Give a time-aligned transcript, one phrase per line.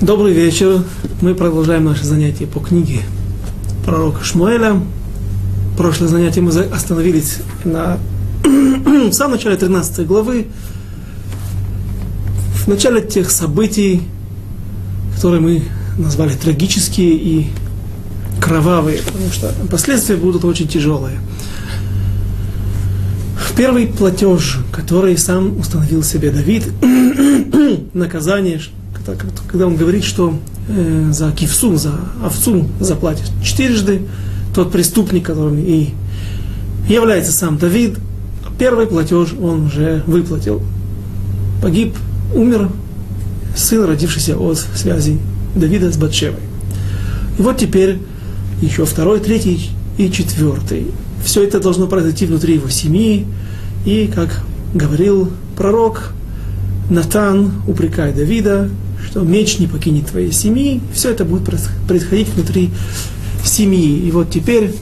[0.00, 0.82] Добрый вечер.
[1.20, 3.02] Мы продолжаем наше занятие по книге
[3.84, 4.80] пророка Шмуэля.
[5.76, 7.98] Прошлое занятие мы остановились на
[8.42, 10.46] в самом начале 13 главы,
[12.64, 14.00] в начале тех событий,
[15.16, 15.62] которые мы
[15.98, 17.50] назвали трагические и
[18.40, 21.20] кровавые, потому что последствия будут очень тяжелые.
[23.54, 26.64] Первый платеж, который сам установил себе Давид,
[27.92, 28.62] наказание,
[29.04, 34.02] когда он говорит, что э, за кивсу, за овцу заплатит четырежды,
[34.54, 35.90] тот преступник, которым и
[36.88, 37.98] является сам Давид,
[38.58, 40.62] первый платеж он уже выплатил.
[41.62, 41.96] Погиб,
[42.34, 42.70] умер
[43.56, 45.18] сын, родившийся от связи
[45.54, 46.40] Давида с Батшевой.
[47.38, 47.98] И вот теперь
[48.60, 50.88] еще второй, третий и четвертый.
[51.24, 53.26] Все это должно произойти внутри его семьи.
[53.84, 54.42] И, как
[54.74, 56.12] говорил пророк,
[56.90, 58.68] Натан упрекает Давида,
[59.06, 60.80] что меч не покинет твоей семьи.
[60.92, 61.44] Все это будет
[61.86, 62.70] происходить внутри
[63.44, 64.06] семьи.
[64.06, 64.74] И вот теперь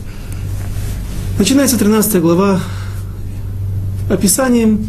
[1.38, 2.60] начинается 13 глава
[4.10, 4.88] описанием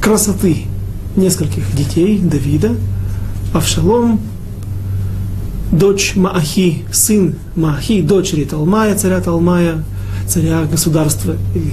[0.00, 0.64] красоты
[1.16, 2.76] нескольких детей Давида,
[3.52, 4.20] Авшалом,
[5.70, 9.84] дочь Маахи, сын Маахи, дочери Талмая, царя Талмая,
[10.26, 11.72] царя государства и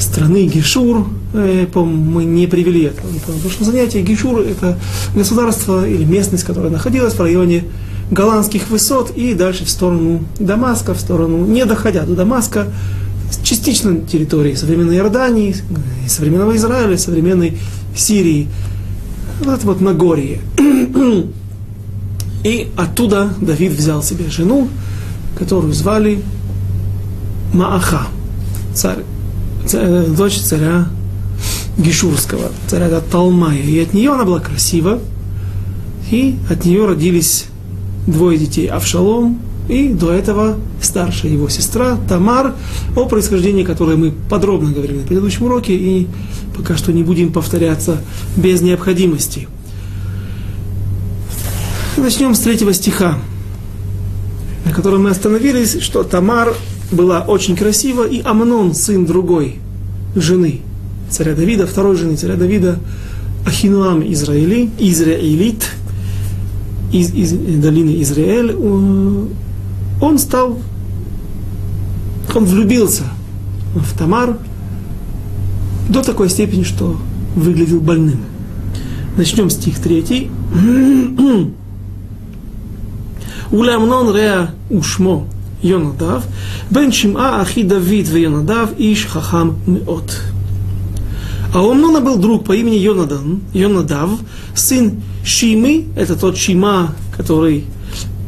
[0.00, 4.78] страны Гешур, э, мы не привели это потому что занятие Гешур это
[5.14, 7.64] государство или местность, которая находилась в районе
[8.10, 12.68] голландских высот и дальше в сторону Дамаска, в сторону, не доходя до Дамаска,
[13.42, 15.54] частично территории современной Иордании,
[16.06, 17.58] современного Израиля, современной
[17.94, 18.48] Сирии.
[19.40, 20.40] Вот это вот Нагорье.
[22.44, 24.68] И оттуда Давид взял себе жену,
[25.38, 26.22] которую звали
[27.52, 28.02] Мааха,
[28.74, 29.04] царь,
[29.66, 30.88] царь, дочь царя
[31.78, 33.58] Гишурского, царя Талмая.
[33.58, 34.98] И от нее она была красива,
[36.10, 37.46] и от нее родились
[38.06, 42.54] двое детей Авшалом и до этого старшая его сестра Тамар,
[42.96, 46.08] о происхождении которой мы подробно говорили на предыдущем уроке, и
[46.56, 47.98] пока что не будем повторяться
[48.36, 49.46] без необходимости.
[51.98, 53.18] Начнем с третьего стиха,
[54.64, 56.54] на котором мы остановились, что Тамар
[56.90, 59.56] была очень красива, и Амнон, сын другой
[60.14, 60.62] жены
[61.10, 62.78] царя Давида, второй жены царя Давида,
[63.46, 65.64] Ахинуам Израили, Израилит,
[66.92, 68.54] из, из долины Израиль,
[70.00, 70.58] он стал,
[72.34, 73.04] он влюбился
[73.74, 74.38] в Тамар
[75.88, 76.96] до такой степени, что
[77.34, 78.20] выглядел больным.
[79.16, 80.30] Начнем стих третий.
[83.50, 85.26] Улямнон реа ушмо
[85.62, 86.24] Йонадав,
[86.70, 90.20] бен Шим'a ахи Давид в Йонадав, иш хахам меот.
[91.52, 94.10] А у Амнона был друг по имени Йонадан, Йонадав,
[94.54, 97.64] сын Шимы, это тот Шима, который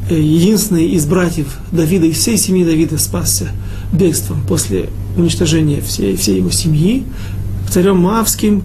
[0.09, 3.49] э, единственный из братьев Давида, из всей семьи Давида спасся
[3.93, 7.05] бегством после уничтожения всей, всей его семьи,
[7.71, 8.63] царем Маавским.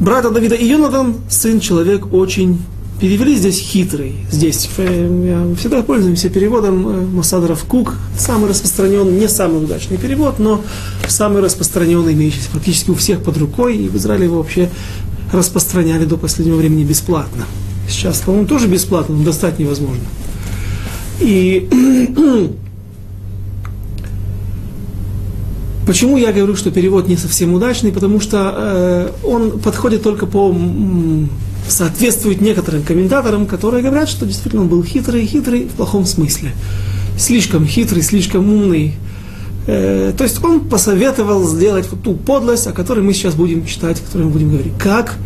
[0.00, 2.58] Брата Давида и Йонадан, сын человек очень
[3.00, 4.14] перевели здесь хитрый.
[4.30, 10.60] Здесь мы всегда пользуемся переводом э, Мусадров Кук, самый распространенный, не самый удачный перевод, но
[11.08, 14.68] самый распространенный, имеющийся практически у всех под рукой, и в Израиле его вообще
[15.32, 17.46] распространяли до последнего времени бесплатно.
[17.88, 20.04] Сейчас, по-моему, тоже бесплатно, но достать невозможно.
[21.20, 21.68] И
[25.86, 27.90] Почему я говорю, что перевод не совсем удачный?
[27.90, 30.54] Потому что э, он подходит только по
[31.70, 36.52] соответствует некоторым комментаторам, которые говорят, что действительно он был хитрый, хитрый в плохом смысле.
[37.18, 38.94] Слишком хитрый, слишком умный.
[39.66, 44.00] Э, то есть он посоветовал сделать вот ту подлость, о которой мы сейчас будем читать,
[44.00, 44.72] о которой мы будем говорить.
[44.78, 45.16] Как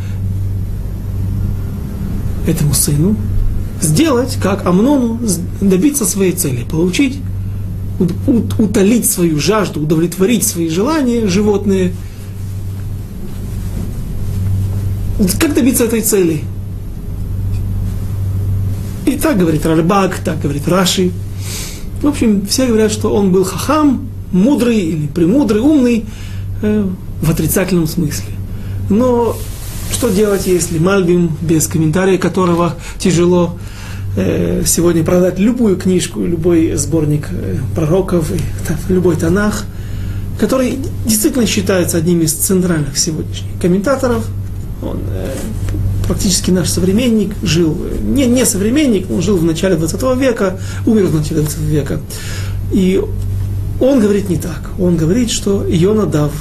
[2.46, 3.16] этому сыну
[3.80, 5.18] сделать, как Амнону
[5.60, 7.18] добиться своей цели, получить,
[8.58, 11.92] утолить свою жажду, удовлетворить свои желания животные–
[15.40, 16.42] как добиться этой цели?
[19.06, 21.12] И так говорит Ральбак, так говорит Раши.
[22.02, 26.04] В общем, все говорят, что он был хахам, мудрый или премудрый, умный
[26.62, 26.86] э,
[27.22, 28.32] в отрицательном смысле.
[28.90, 29.36] Но
[29.92, 33.56] что делать, если Мальбим, без комментария которого тяжело
[34.16, 39.64] э, сегодня продать любую книжку, любой сборник э, пророков, и, так, любой Танах,
[40.38, 44.26] который действительно считается одним из центральных сегодняшних комментаторов,
[44.84, 45.34] он э,
[46.06, 51.14] практически наш современник, жил, не, не современник, он жил в начале 20 века, умер в
[51.14, 52.00] начале 20 века.
[52.72, 53.02] И
[53.80, 54.70] он говорит не так.
[54.78, 56.32] Он говорит, что Йонадав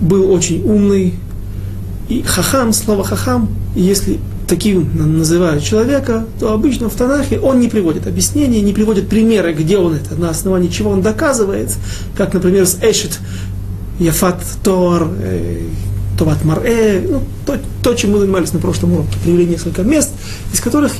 [0.00, 1.14] был очень умный,
[2.08, 4.18] и хахам, слово хахам, если
[4.48, 9.78] таким называют человека, то обычно в Танахе он не приводит объяснения, не приводит примеры, где
[9.78, 11.70] он это, на основании чего он доказывает,
[12.16, 13.18] как, например, с Эшет
[13.98, 15.62] Яфат Тор, э,
[16.18, 20.10] Товат Марэ, ну, то, то, чем мы занимались на прошлом уроке, привели несколько мест,
[20.52, 20.92] из которых,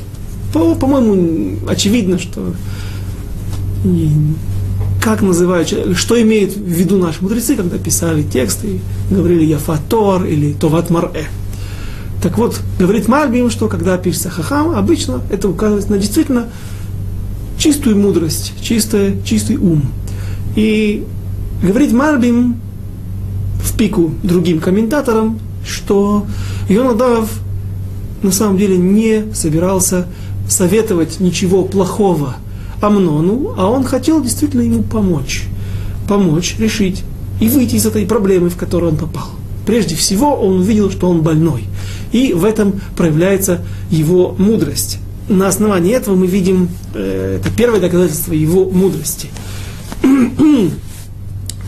[0.53, 2.55] по, по-моему, очевидно, что
[5.03, 8.81] как называют, что имеют в виду наши мудрецы, когда писали тексты,
[9.11, 11.27] говорили Яфатор или Товат Марэ.
[12.23, 16.47] Так вот, говорит Мальбим, что когда пишется хахам, обычно это указывает на действительно
[17.59, 19.83] чистую мудрость, чистое, чистый ум.
[20.55, 21.05] И
[21.63, 22.61] говорит Мальбим
[23.83, 26.25] пику другим комментаторам, что
[26.69, 27.29] Йонадав
[28.23, 30.07] на самом деле не собирался
[30.49, 32.37] советовать ничего плохого
[32.81, 35.43] Амнону, а он хотел действительно ему помочь.
[36.07, 37.03] Помочь решить
[37.41, 39.31] и выйти из этой проблемы, в которую он попал.
[39.67, 41.65] Прежде всего, он увидел, что он больной.
[42.13, 44.99] И в этом проявляется его мудрость.
[45.29, 49.29] На основании этого мы видим, э, это первое доказательство его мудрости.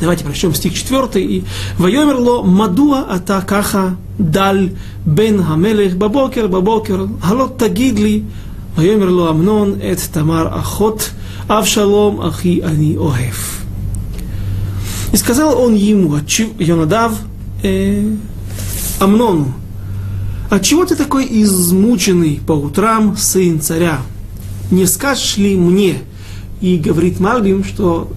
[0.00, 1.24] Давайте прочтем стих 4.
[1.24, 1.44] И
[1.78, 4.72] «Вайомерло мадуа ата каха даль
[5.06, 8.24] бен хамелех бабокер бабокер халот тагидли
[8.76, 11.10] вайомерло амнон эт тамар ахот
[11.48, 13.60] авшалом ахи ани охев».
[15.12, 16.18] И сказал он ему,
[16.58, 17.12] Йонадав,
[17.62, 18.16] э,
[18.98, 19.52] Амнону,
[20.50, 24.00] а чего ты такой измученный по утрам, сын царя?
[24.70, 25.98] Не скажешь ли мне?
[26.60, 28.10] И говорит Мальбим, что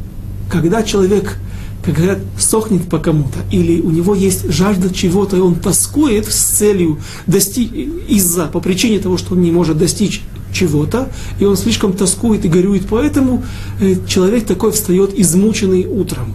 [0.51, 1.39] когда человек,
[1.87, 6.35] как говорят, сохнет по кому-то, или у него есть жажда чего-то, и он тоскует с
[6.35, 7.71] целью достичь,
[8.09, 12.49] из-за, по причине того, что он не может достичь чего-то, и он слишком тоскует и
[12.49, 13.41] горюет, поэтому
[13.79, 16.33] э, человек такой встает измученный утром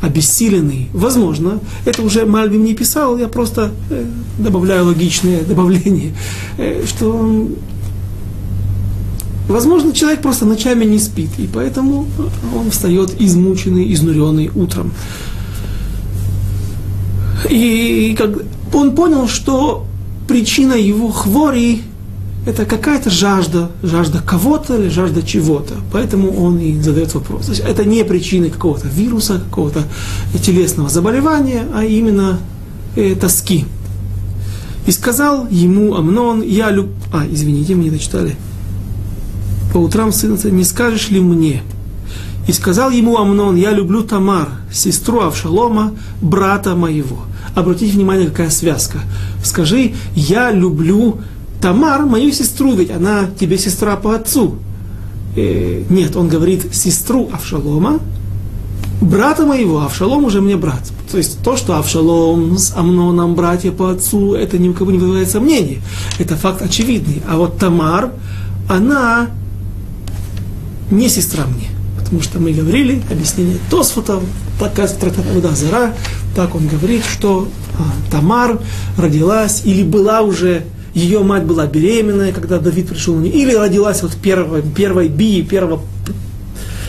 [0.00, 0.88] обессиленный.
[0.92, 4.04] Возможно, это уже Мальбим не писал, я просто э,
[4.38, 6.14] добавляю логичное добавление,
[6.58, 7.48] э, что
[9.52, 12.06] возможно, человек просто ночами не спит, и поэтому
[12.56, 14.92] он встает измученный, изнуренный утром.
[17.48, 18.30] И как
[18.72, 19.86] он понял, что
[20.28, 21.82] причина его хвори
[22.46, 25.74] это какая-то жажда, жажда кого-то или жажда чего-то.
[25.92, 27.46] Поэтому он и задает вопрос.
[27.46, 29.82] То есть это не причина какого-то вируса, какого-то
[30.42, 32.40] телесного заболевания, а именно
[32.96, 33.66] э, тоски.
[34.86, 36.88] И сказал ему Амнон, я люб...
[37.12, 38.36] А, извините, мне дочитали.
[39.72, 41.62] По утрам, сын, не скажешь ли мне?
[42.48, 47.20] И сказал ему Амнон, я люблю Тамар, сестру Авшалома, брата моего.
[47.54, 48.98] Обратите внимание, какая связка.
[49.44, 51.18] Скажи, я люблю
[51.60, 54.56] Тамар, мою сестру, ведь она тебе сестра по отцу.
[55.36, 58.00] Э, нет, он говорит сестру Авшалома,
[59.00, 60.90] брата моего, Авшалом уже мне брат.
[61.10, 64.98] То есть то, что Авшалом с Амноном братья по отцу, это ни у кого не
[64.98, 65.78] вызывает сомнений.
[66.18, 67.22] Это факт очевидный.
[67.28, 68.10] А вот Тамар,
[68.68, 69.28] она
[70.90, 71.68] не сестра мне.
[71.96, 74.20] Потому что мы говорили, объяснение Тосфота,
[74.58, 75.94] так Трактата Зара,
[76.34, 77.48] так он говорит, что
[77.78, 78.58] а, Тамар
[78.96, 80.64] родилась или была уже
[80.94, 85.42] ее мать была беременная, когда Давид пришел на нее, или родилась вот первой, первой бии,
[85.42, 85.82] первого,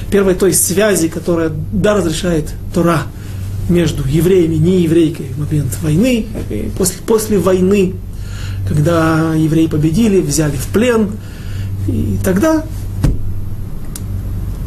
[0.09, 3.03] первой той связи, которая да, разрешает Тора
[3.69, 6.25] между евреями и нееврейкой в момент войны,
[6.77, 7.93] после, после войны,
[8.67, 11.11] когда евреи победили, взяли в плен,
[11.87, 12.65] и тогда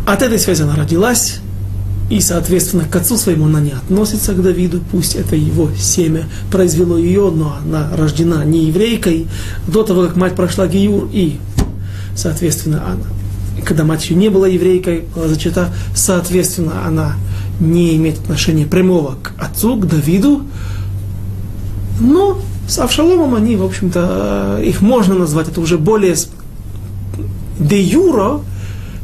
[0.06, 1.40] от этой связи она родилась,
[2.10, 6.98] и, соответственно, к отцу своему она не относится к Давиду, пусть это его семя произвело
[6.98, 9.26] ее, но она рождена не еврейкой,
[9.66, 11.38] до того, как мать прошла Гиюр, и,
[12.14, 17.14] соответственно, она, когда мать ее не была еврейкой, была зачата, соответственно, она
[17.58, 20.42] не имеет отношения прямого к отцу, к Давиду,
[22.00, 26.16] но с Авшаломом они, в общем-то, их можно назвать, это уже более
[27.58, 28.40] де юро,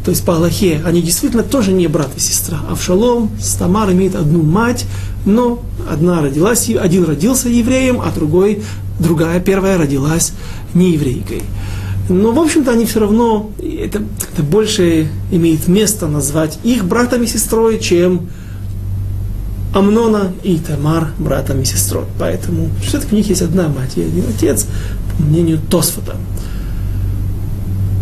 [0.04, 2.60] то есть по Аллахе, они действительно тоже не брат и сестра.
[2.70, 4.86] Авшалом с Тамар имеет одну мать,
[5.26, 8.62] но одна родилась, один родился евреем, а другой,
[8.98, 10.32] другая, первая родилась
[10.72, 11.42] не еврейкой.
[12.08, 14.02] Но, в общем-то, они все равно, это,
[14.32, 18.28] это больше имеет место назвать их братом и сестрой, чем
[19.74, 22.04] Амнона и Тамар братом и сестрой.
[22.18, 24.66] Поэтому все-таки у них есть одна мать и один отец,
[25.16, 26.16] по мнению Тосфота.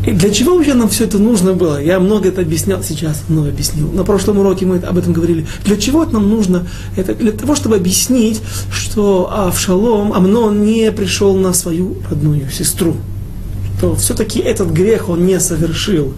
[0.08, 1.82] И для чего вообще нам все это нужно было?
[1.82, 3.92] Я много это объяснял сейчас, много объяснил.
[3.92, 5.46] На прошлом уроке мы об этом говорили.
[5.66, 6.66] Для чего это нам нужно?
[6.96, 8.40] Это для того, чтобы объяснить,
[8.72, 12.96] что Авшалом, Амнон не пришел на свою родную сестру.
[13.82, 16.14] То все-таки этот грех он не совершил.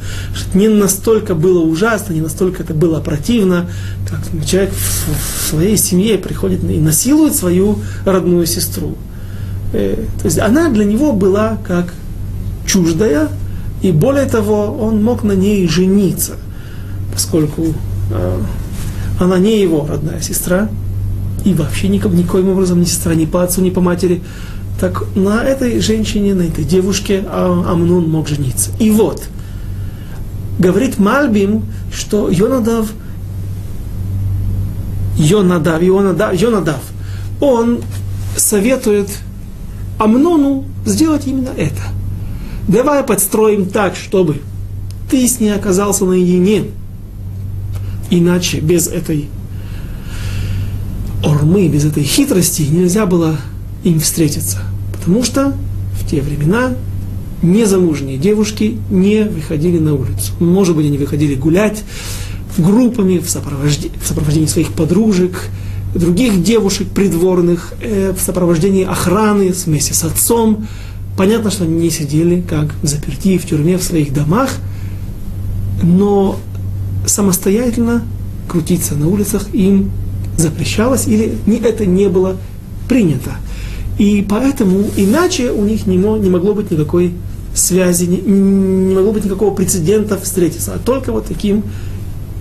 [0.55, 3.69] Не настолько было ужасно, не настолько это было противно,
[4.09, 8.97] как человек в, в своей семье приходит и насилует свою родную сестру.
[9.73, 11.93] э, то есть она для него была как
[12.67, 13.31] чуждая,
[13.83, 16.33] и более того, он мог на ней жениться,
[17.13, 17.75] поскольку
[18.11, 18.41] э,
[19.19, 20.69] она не его родная сестра,
[21.45, 24.23] и вообще никак, никоим образом не сестра ни по отцу, ни по матери.
[24.79, 28.71] Так на этой женщине, на этой девушке а, Амнун мог жениться.
[28.79, 29.23] И вот,
[30.59, 32.91] говорит Мальбим, что Йонадав,
[35.17, 36.81] Йонадав, Йонадав, Йонадав,
[37.41, 37.81] он
[38.37, 39.09] советует
[39.99, 41.83] Амнону сделать именно это.
[42.71, 44.37] Давай подстроим так, чтобы
[45.11, 46.67] ты с ней оказался наедине.
[48.11, 49.29] Иначе без этой
[51.25, 53.39] ормы, без этой хитрости нельзя было
[53.83, 54.59] им встретиться.
[54.93, 55.57] Потому что
[56.01, 56.75] в те времена
[57.43, 60.33] незамужние девушки не выходили на улицу.
[60.39, 61.83] Может быть, они выходили гулять
[62.57, 65.49] группами, в сопровождении, в сопровождении своих подружек,
[65.93, 70.69] других девушек придворных, э, в сопровождении охраны вместе с отцом.
[71.21, 74.49] Понятно, что они не сидели как заперти в тюрьме в своих домах,
[75.83, 76.39] но
[77.05, 78.05] самостоятельно
[78.49, 79.91] крутиться на улицах им
[80.39, 82.39] запрещалось или это не было
[82.89, 83.33] принято.
[83.99, 87.13] И поэтому иначе у них не, не могло быть никакой
[87.55, 91.65] связи, не, не могло быть никакого прецедента встретиться, а только вот таким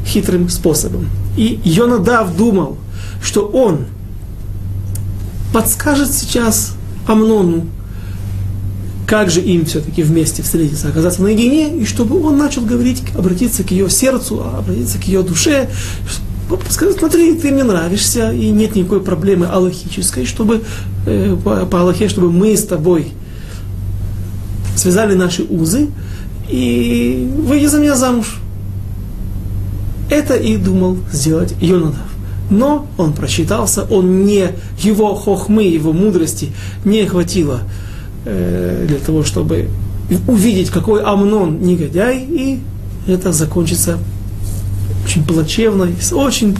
[0.05, 1.09] хитрым способом.
[1.36, 2.77] И Йонадав думал,
[3.21, 3.88] что он
[5.51, 6.75] подскажет сейчас
[7.07, 7.65] Амнону,
[9.09, 13.71] как же им все-таки вместе встретиться, оказаться наедине, и чтобы он начал говорить, обратиться к
[13.71, 15.67] ее сердцу, обратиться к ее душе,
[16.69, 20.61] сказать, смотри, ты мне нравишься, и нет никакой проблемы аллахической, чтобы
[21.07, 23.07] э, по, по Аллахе, чтобы мы с тобой
[24.75, 25.87] связали наши узы,
[26.47, 28.39] и выйди за меня замуж.
[30.11, 31.97] Это и думал сделать Йонадав.
[32.51, 34.49] Но он просчитался, он не,
[34.79, 36.49] его хохмы, его мудрости
[36.85, 37.61] не хватило
[38.31, 39.69] Э, для того, чтобы
[40.27, 42.59] увидеть, какой Амнон негодяй, и
[43.07, 43.98] это закончится
[45.03, 46.55] очень плачевно с очень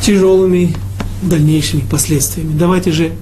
[0.00, 0.74] тяжелыми
[1.22, 2.58] дальнейшими последствиями.
[2.58, 3.12] Давайте же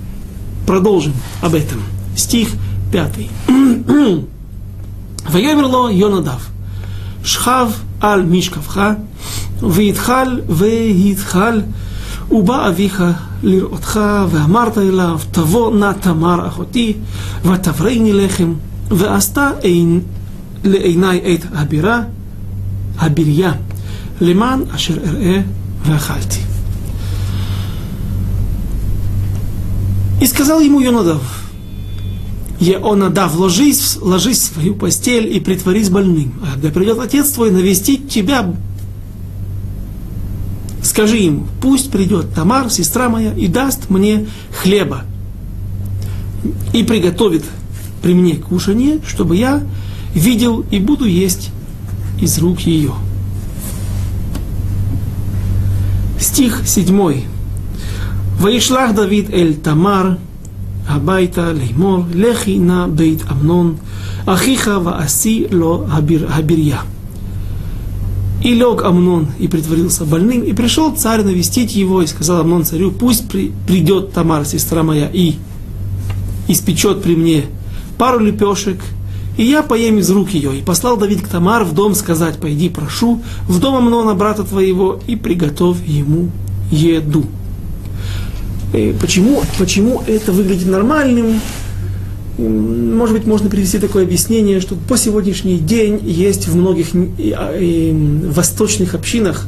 [0.67, 1.13] продолжим
[1.43, 1.83] об этом.
[2.17, 2.49] Стих
[2.91, 3.29] пятый
[5.29, 6.49] Ваямерло Йонадав.
[7.23, 8.99] Шхав аль мишкавха.
[9.61, 11.65] Вейтхаль вейтхаль
[12.32, 13.04] ובא אביך
[13.44, 16.94] לראותך, ואמרת אליו, תבוא נא תמר אחותי,
[17.46, 18.54] ותברני לחם,
[18.92, 19.50] ועשתה
[20.64, 22.02] לעיני את הבירה,
[23.00, 23.52] הבריה,
[24.22, 25.42] למען אשר אראה
[25.86, 26.40] ואכלתי.
[30.22, 31.22] И сказал ему Йонадав,
[32.60, 36.34] Йонадав, ложись, ложись в свою постель и притворись больным.
[36.44, 38.54] А когда придет отец твой навестить тебя,
[40.85, 44.27] скажи им, пусть придет Тамар, сестра моя, и даст мне
[44.63, 45.03] хлеба,
[46.73, 47.45] и приготовит
[48.03, 49.63] при мне кушанье, чтобы я
[50.15, 51.51] видел и буду есть
[52.21, 52.93] из рук ее.
[56.21, 57.23] Стих 7.
[58.39, 60.19] Ваишлах Давид эль Тамар,
[60.89, 63.79] Абайта леймор, лехи на бейт Амнон,
[64.27, 66.81] ахиха Ва Аси ло хабирья.
[68.45, 72.93] И лег Амнон и притворился больным, и пришел царь навестить его, и сказал Амнон царю,
[72.93, 75.35] пусть при, придет Тамар, сестра моя, и
[76.47, 77.47] испечет при мне
[77.99, 78.79] пару лепешек
[79.37, 80.57] и я поем из рук ее.
[80.57, 85.01] И послал Давид к Тамар в дом сказать, пойди, прошу, в дом Амнона, брата твоего,
[85.07, 86.31] и приготовь ему
[86.71, 87.25] еду.
[88.73, 91.41] И почему, почему это выглядит нормальным?
[92.37, 96.89] Может быть, можно привести такое объяснение, что по сегодняшний день есть в многих
[98.35, 99.47] восточных общинах,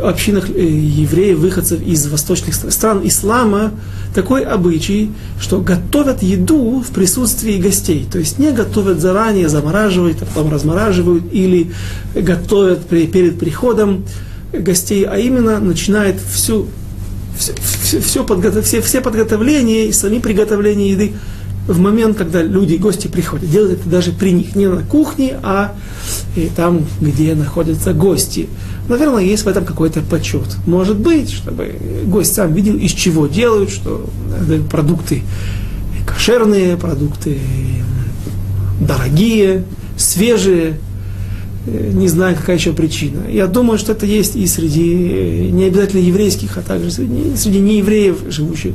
[0.00, 3.72] общинах э, евреев, выходцев из восточных стран ислама,
[4.14, 5.10] такой обычай,
[5.40, 8.06] что готовят еду в присутствии гостей.
[8.10, 11.72] То есть не готовят заранее, замораживают, а потом размораживают, или
[12.14, 14.04] готовят при, перед приходом
[14.52, 16.68] гостей, а именно начинает всю,
[17.36, 21.12] все, все, все, подготов, все, все подготовления и сами приготовления еды
[21.66, 23.48] в момент, когда люди, гости приходят.
[23.50, 25.74] Делают это даже при них, не на кухне, а
[26.36, 28.48] и там, где находятся гости.
[28.88, 30.56] Наверное, есть в этом какой-то почет.
[30.66, 31.76] Может быть, чтобы
[32.06, 34.08] гость сам видел, из чего делают, что
[34.70, 35.22] продукты
[36.06, 37.38] кошерные, продукты
[38.80, 39.64] дорогие,
[39.96, 40.78] свежие,
[41.66, 43.22] не знаю, какая еще причина.
[43.28, 48.18] Я думаю, что это есть и среди не обязательно еврейских, а также среди, среди неевреев,
[48.28, 48.72] живущих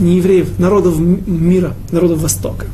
[0.00, 2.66] не евреев, народов мира, народов Востока.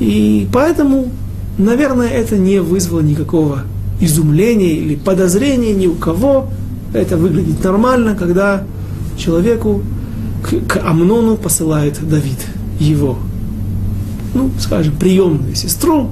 [0.00, 1.10] И поэтому,
[1.56, 3.62] наверное, это не вызвало никакого
[4.00, 6.48] изумления или подозрения ни у кого.
[6.92, 8.64] Это выглядит нормально, когда
[9.16, 9.82] человеку
[10.42, 12.38] к, к Амнону посылает Давид
[12.80, 13.18] его,
[14.34, 16.10] ну, скажем, приемную сестру,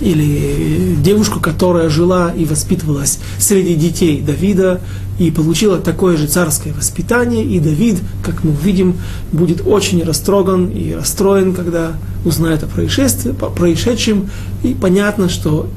[0.00, 4.80] или девушку, которая жила и воспитывалась среди детей Давида
[5.18, 8.96] и получила такое же царское воспитание, и Давид, как мы увидим,
[9.32, 11.92] будет очень растроган и расстроен, когда
[12.24, 14.30] узнает о происшествии, по происшедшем,
[14.62, 15.68] и понятно, что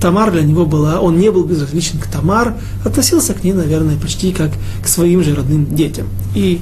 [0.00, 4.32] Тамар для него была, он не был безразличен к Тамар, относился к ней, наверное, почти
[4.32, 4.50] как
[4.82, 6.08] к своим же родным детям.
[6.34, 6.60] И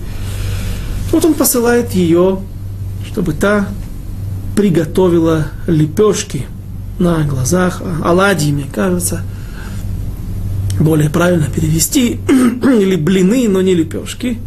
[1.11, 2.41] вот он посылает ее,
[3.11, 3.69] чтобы та
[4.55, 6.47] приготовила лепешки
[7.03, 9.23] на глазах, оладьи, мне кажется,
[10.79, 14.39] более правильно перевести, или блины, но не лепешки,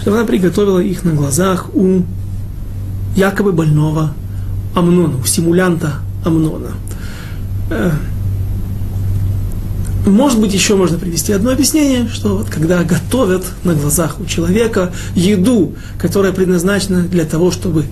[0.00, 2.02] чтобы она приготовила их на глазах у
[3.16, 4.14] якобы больного
[4.74, 6.70] Амнона, у симулянта Амнона.
[7.70, 7.90] Э,
[10.06, 14.92] может быть, еще можно привести одно объяснение, что вот когда готовят на глазах у человека
[15.14, 17.84] еду, которая предназначена для того, чтобы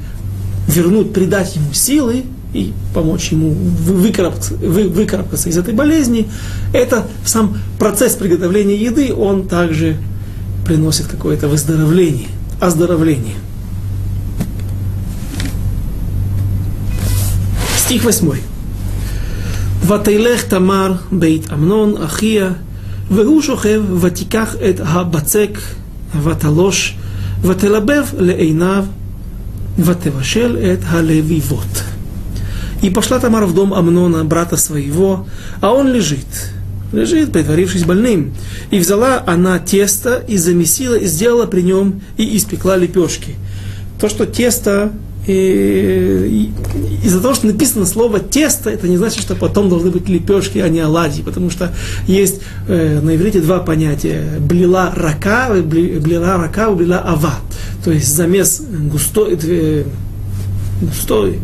[0.67, 6.30] вернуть, придать ему силы и помочь ему выкарабкаться, вы, выкарабкаться из этой болезни,
[6.72, 9.98] это сам процесс приготовления еды, он также
[10.66, 13.36] приносит какое-то выздоровление, оздоровление.
[17.78, 18.42] Стих восьмой.
[19.88, 22.50] ותלך תמר בית אמנון אחיה,
[23.12, 25.60] והוא שוכב, ותיקח את הבצק,
[26.24, 26.96] ותלוש,
[27.42, 28.86] ותלבב לעיניו,
[29.80, 31.84] ותבשל את הלביבות.
[32.83, 35.27] И пошла Тамара в дом Амнона, брата своего,
[35.61, 36.27] а он лежит,
[36.93, 38.35] лежит, притворившись больным.
[38.71, 43.35] И взяла она тесто, и замесила, и сделала при нем, и испекла лепешки.
[44.01, 44.93] То, что тесто
[45.29, 46.51] и,
[47.05, 50.69] из-за того, что написано слово тесто, это не значит, что потом должны быть лепешки, а
[50.69, 51.75] не оладьи, потому что
[52.07, 54.25] есть э, на иврите два понятия.
[54.41, 57.35] Блила рака, блила рака, блила ава.
[57.85, 59.85] То есть замес густой, э,
[60.81, 61.39] густой,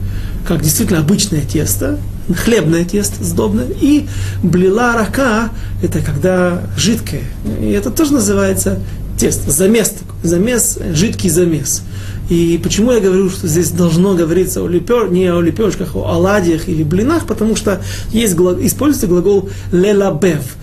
[0.46, 1.98] как действительно обычное тесто,
[2.34, 4.06] хлебное тесто сдобное, и
[4.42, 5.50] блила рака,
[5.82, 7.24] это когда жидкое.
[7.60, 8.80] И это тоже называется
[9.18, 11.82] тесто, замес, замес, жидкий замес.
[12.30, 16.68] И почему я говорю, что здесь должно говориться о лепер, не о лепешках, о оладьях
[16.68, 20.56] или блинах, потому что есть, используется глагол лелабев,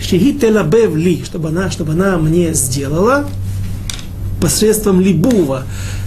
[0.00, 3.28] шехи телабев ли, чтобы она, чтобы она мне сделала
[4.40, 5.64] посредством либува.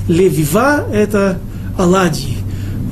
[0.07, 1.39] Левива– это
[1.81, 2.37] оладьи.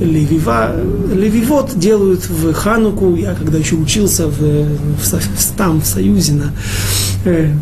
[0.00, 0.74] Левива,
[1.12, 6.52] левивот делают в Хануку, я когда еще учился в, в, там, в Союзе на,
[7.26, 7.52] э,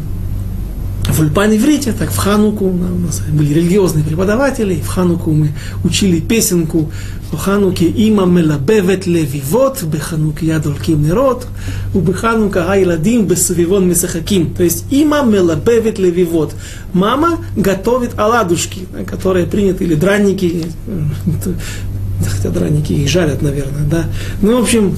[1.09, 5.51] в Ульпан Иврите, так в Хануку, у нас были религиозные преподаватели, в Хануку мы
[5.83, 6.91] учили песенку
[7.33, 11.47] в Хануке «Има мелабевет левивот, бехануке ядолким нерот,
[11.95, 14.55] у беханука айладим бесавивон месахаким».
[14.55, 16.55] То есть «Има мелабевет левивот».
[16.93, 20.67] Мама готовит оладушки, которые приняты, или драники,
[22.27, 24.05] хотя драники их жарят, наверное, да.
[24.41, 24.97] Ну, в общем,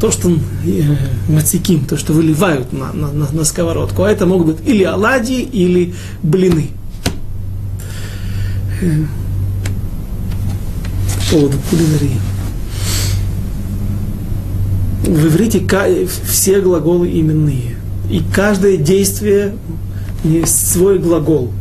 [0.00, 0.36] то, что э,
[1.28, 5.40] мациким, то, что выливают на, на, на, на сковородку, а это могут быть или оладьи,
[5.40, 6.70] или блины.
[8.82, 9.04] Э,
[11.16, 12.20] по поводу кулинарии.
[15.04, 15.66] В иврите
[16.28, 17.76] все глаголы именные.
[18.10, 19.54] И каждое действие
[20.24, 21.52] есть свой глагол.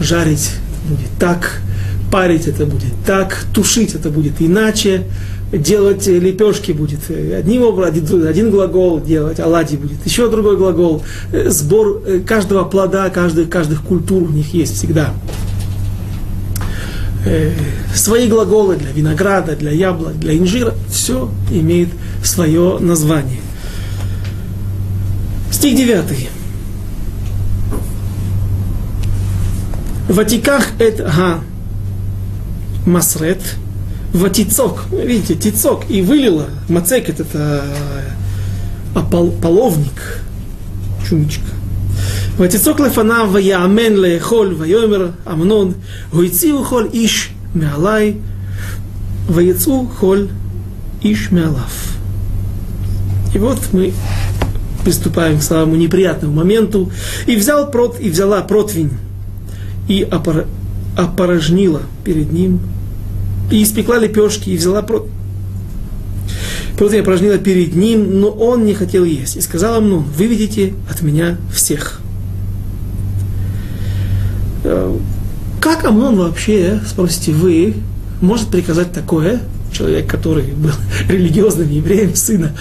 [0.00, 0.50] Жарить
[0.88, 1.60] будет так,
[2.10, 5.04] парить это будет так, тушить это будет иначе,
[5.52, 11.02] делать лепешки будет одним образом, один, глагол делать, оладьи будет еще другой глагол.
[11.32, 15.12] Э, сбор э, каждого плода, каждых, каждых культур у них есть всегда.
[17.26, 17.52] Э,
[17.94, 21.90] свои глаголы для винограда, для яблок, для инжира, все имеет
[22.24, 23.40] свое название.
[25.50, 26.30] Стих 9.
[30.08, 31.40] Ватиках эт га
[32.86, 33.40] масрет–
[34.13, 37.63] ватицок, видите, тицок, и вылила, мацек это, это
[38.95, 40.21] а пол, половник,
[41.07, 41.57] чумичка.
[42.39, 45.71] ותצוק לפניו ויאמן לאכול ויאמר אמנון
[46.09, 48.13] הוציאו כל איש מעלי
[49.29, 50.25] ויצאו כל
[51.03, 51.97] иш мялав.
[53.33, 53.93] И вот мы
[54.83, 56.91] приступаем к самому неприятному моменту.
[57.25, 58.91] И взял прот, и взяла противень,
[59.87, 60.07] и
[60.95, 62.61] опорожнила перед ним
[63.52, 65.08] и испекла лепешки, и взяла прот.
[66.76, 69.36] Против опорожнила перед ним, но он не хотел есть.
[69.36, 72.00] И сказал ему, выведите от меня всех.
[74.64, 74.96] Э,
[75.60, 77.74] как Амнон вообще, спросите вы,
[78.22, 80.72] может приказать такое, человек, который был
[81.08, 82.52] религиозным евреем, сына,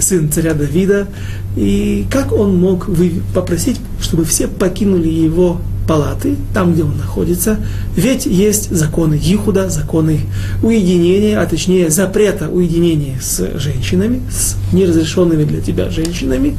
[0.00, 1.08] сын царя Давида,
[1.56, 2.88] и как он мог
[3.34, 7.56] попросить, чтобы все покинули его палаты, там, где он находится,
[7.96, 10.20] ведь есть законы Ихуда, законы
[10.62, 16.56] уединения, а точнее запрета уединения с женщинами, с неразрешенными для тебя женщинами,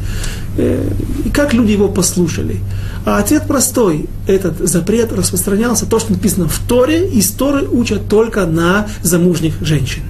[0.57, 0.89] э,
[1.25, 2.57] и как люди его послушали.
[3.05, 4.07] А ответ простой.
[4.27, 9.55] Этот запрет распространялся, то, что написано в Торе, и из Торы учат только на замужних
[9.61, 10.01] женщин.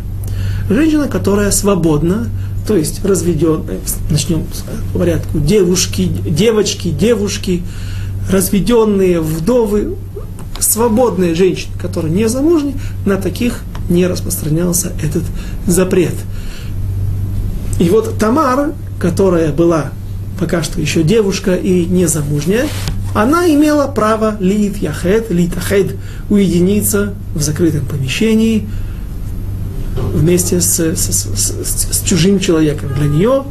[0.69, 2.29] Женщина, которая свободна,
[2.67, 3.79] то есть разведенная,
[4.09, 4.45] начнем
[4.93, 7.63] по порядку, девушки, девочки, девушки,
[8.29, 9.95] разведенные, вдовы,
[10.59, 15.23] свободные женщины, которые не замужни, на таких не распространялся этот
[15.65, 16.13] запрет.
[17.79, 19.91] И вот Тамар, которая была
[20.39, 22.67] пока что еще девушка и незамужняя,
[23.13, 25.95] она имела право лит яхед, лит ахед,
[26.29, 28.67] уединиться в закрытом помещении
[30.13, 32.93] вместе с, с, с, с чужим человеком.
[32.95, 33.43] Для нее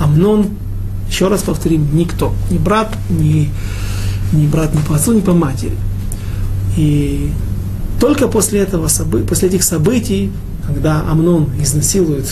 [0.00, 0.50] Амнон,
[1.08, 3.50] еще раз повторим, никто, ни брат, ни
[4.32, 5.76] ни брат ни по отцу, ни по матери.
[6.76, 7.30] И
[8.00, 8.88] только после, этого,
[9.28, 10.30] после этих событий,
[10.66, 12.30] когда Амнон изнасилует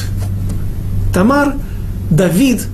[1.12, 1.54] Тамар,
[2.11, 2.66] Давид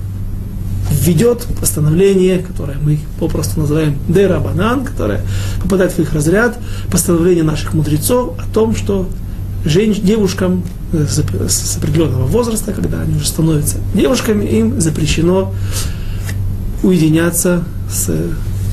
[0.91, 5.21] введет постановление, которое мы попросту называем Дерабанан, которое
[5.61, 6.57] попадает в их разряд,
[6.91, 9.07] постановление наших мудрецов о том, что
[9.63, 15.53] женщ, девушкам с определенного возраста, когда они уже становятся девушками, им запрещено
[16.83, 18.09] уединяться с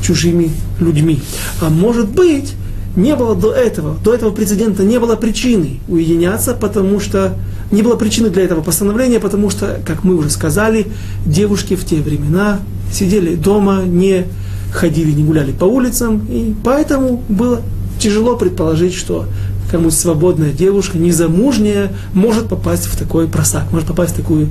[0.03, 1.21] чужими людьми.
[1.61, 2.55] А может быть,
[2.97, 7.35] не было до этого, до этого прецедента не было причины уединяться, потому что
[7.71, 10.87] не было причины для этого постановления, потому что, как мы уже сказали,
[11.27, 12.61] девушки в те времена
[12.93, 14.25] сидели дома, не
[14.73, 17.63] ходили, не гуляли по улицам, и поэтому было
[17.99, 19.27] тяжело предположить, что
[19.71, 24.49] кому свободная девушка, незамужняя, может попасть в такой просак, может попасть в такую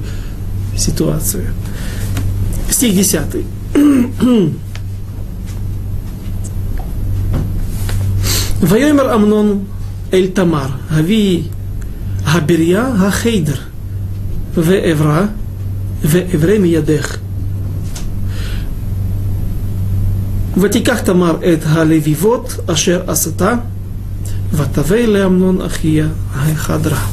[0.77, 1.45] ситуацию.
[2.69, 3.21] Стих 10.
[8.62, 9.64] ויאמר אמנון
[10.12, 11.42] אל תמר, הביא
[12.24, 13.56] הבריה החיידר,
[14.54, 15.26] ואברה,
[16.02, 17.16] ואברה מידך.
[20.60, 23.54] ותיקח תמר את הלביבות אשר עשתה,
[24.52, 27.06] ותבא לאמנון אחיה החדרה.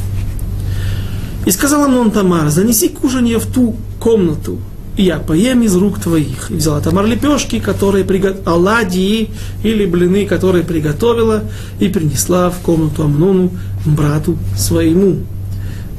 [1.45, 4.59] И сказал Амнон Тамар, занеси кушанье в ту комнату,
[4.99, 6.51] и я поем из рук твоих.
[6.51, 9.29] И взяла Тамар лепешки, которые приготовила, оладьи
[9.63, 11.43] или блины, которые приготовила,
[11.79, 13.49] и принесла в комнату Амнону,
[13.85, 15.19] брату своему.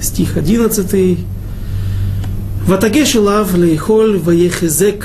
[0.01, 1.19] Стих 11.
[2.69, 5.05] ותגש אליו לאכול ויחזק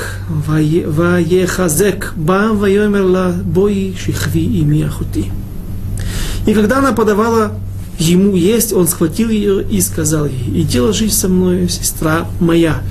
[0.87, 5.29] ויחזק בה ויאמר לה בואי שכבי עמי אחותי.
[6.45, 7.53] И когда она подавала
[7.97, 12.83] ему есть, он схватил ее и сказал ей, иди ложись со мной, сестра моя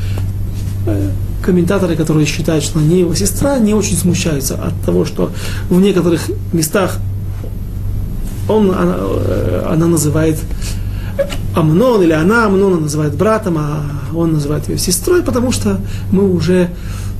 [1.41, 5.31] комментаторы, которые считают, что не его сестра, не очень смущаются от того, что
[5.69, 6.97] в некоторых местах
[8.47, 10.39] он, она, э, она называет
[11.55, 15.79] Амнон, или она Амнона называет братом, а он называет ее сестрой, потому что
[16.11, 16.69] мы уже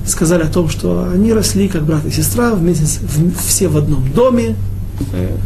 [0.06, 4.10] сказали о том, что они росли как брат и сестра, вместе в, все в одном
[4.12, 4.56] доме,
[5.12, 5.36] э,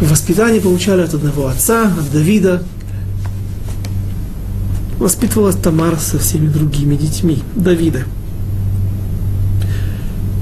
[0.00, 2.62] воспитание получали от одного отца, от Давида,
[5.03, 8.03] воспитывалась Тамар со всеми другими детьми Давида.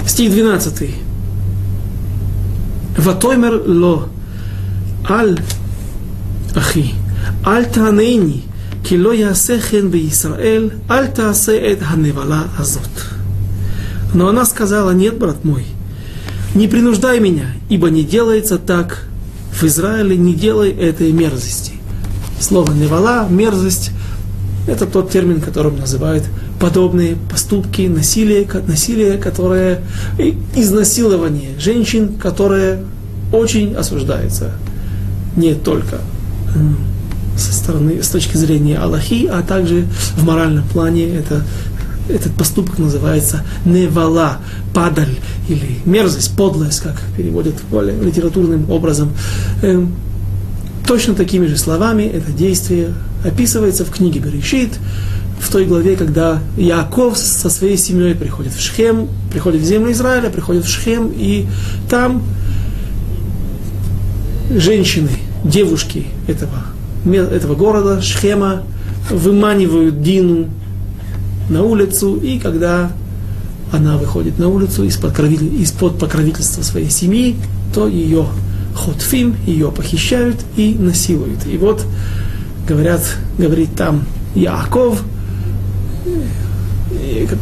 [0.05, 0.89] Стих 12.
[2.97, 4.09] Ватоймер ло
[5.07, 5.39] аль
[6.55, 6.93] ахи
[7.45, 8.43] аль таанейни
[8.87, 13.01] כי לא יעשה כן בישראל, אל תעשה את הנבלה הזאת.
[14.13, 15.65] Но она сказала, нет, брат мой,
[16.55, 19.03] не принуждай меня, ибо не делается так
[19.51, 21.73] в Израиле, не делай этой мерзости.
[22.39, 23.91] Слово невала, мерзость,
[24.66, 26.24] это тот термин, которым называют
[26.60, 29.80] подобные поступки, насилие, насилие, которое
[30.54, 32.80] изнасилование женщин, которое
[33.32, 34.52] очень осуждается
[35.36, 35.98] не только
[37.36, 41.42] со стороны, с точки зрения Аллахи, а также в моральном плане это,
[42.08, 44.38] этот поступок называется невала,
[44.74, 45.16] падаль
[45.48, 49.12] или мерзость, подлость, как переводят более литературным образом.
[50.86, 54.70] Точно такими же словами это действие описывается в книге Берешит,
[55.42, 60.30] в той главе, когда Яков со своей семьей приходит в Шхем, приходит в землю Израиля,
[60.30, 61.46] приходит в Шхем, и
[61.90, 62.22] там
[64.50, 65.10] женщины,
[65.44, 66.64] девушки этого,
[67.04, 68.62] этого города, Шхема,
[69.10, 70.48] выманивают Дину
[71.48, 72.92] на улицу, и когда
[73.72, 77.36] она выходит на улицу из-под покровительства своей семьи,
[77.74, 78.26] то ее
[78.74, 81.46] хотфим, ее похищают и насилуют.
[81.46, 81.84] И вот
[82.66, 83.02] говорят,
[83.38, 84.04] говорит там
[84.34, 85.02] Яков,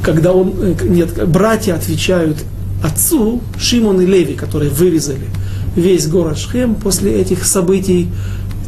[0.03, 2.39] когда он, нет, братья отвечают
[2.83, 5.29] отцу Шимон и Леви, которые вырезали
[5.77, 8.09] весь город Шхем после этих событий,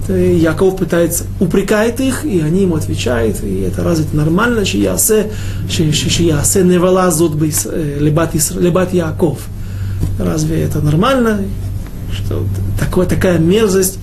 [0.08, 5.30] Яков пытается, упрекает их, и они ему отвечают, и это разве это нормально, что ясе,
[5.68, 9.38] что ясе не валазут лебат Яков.
[10.18, 11.42] Разве это нормально,
[12.12, 12.44] что
[12.78, 13.98] такое, такая мерзость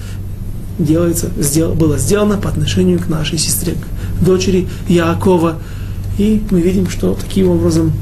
[0.77, 5.57] делается, сдел, была сделана по отношению к нашей сестре, к дочери Якова.
[6.17, 7.93] И мы видим, что таким образом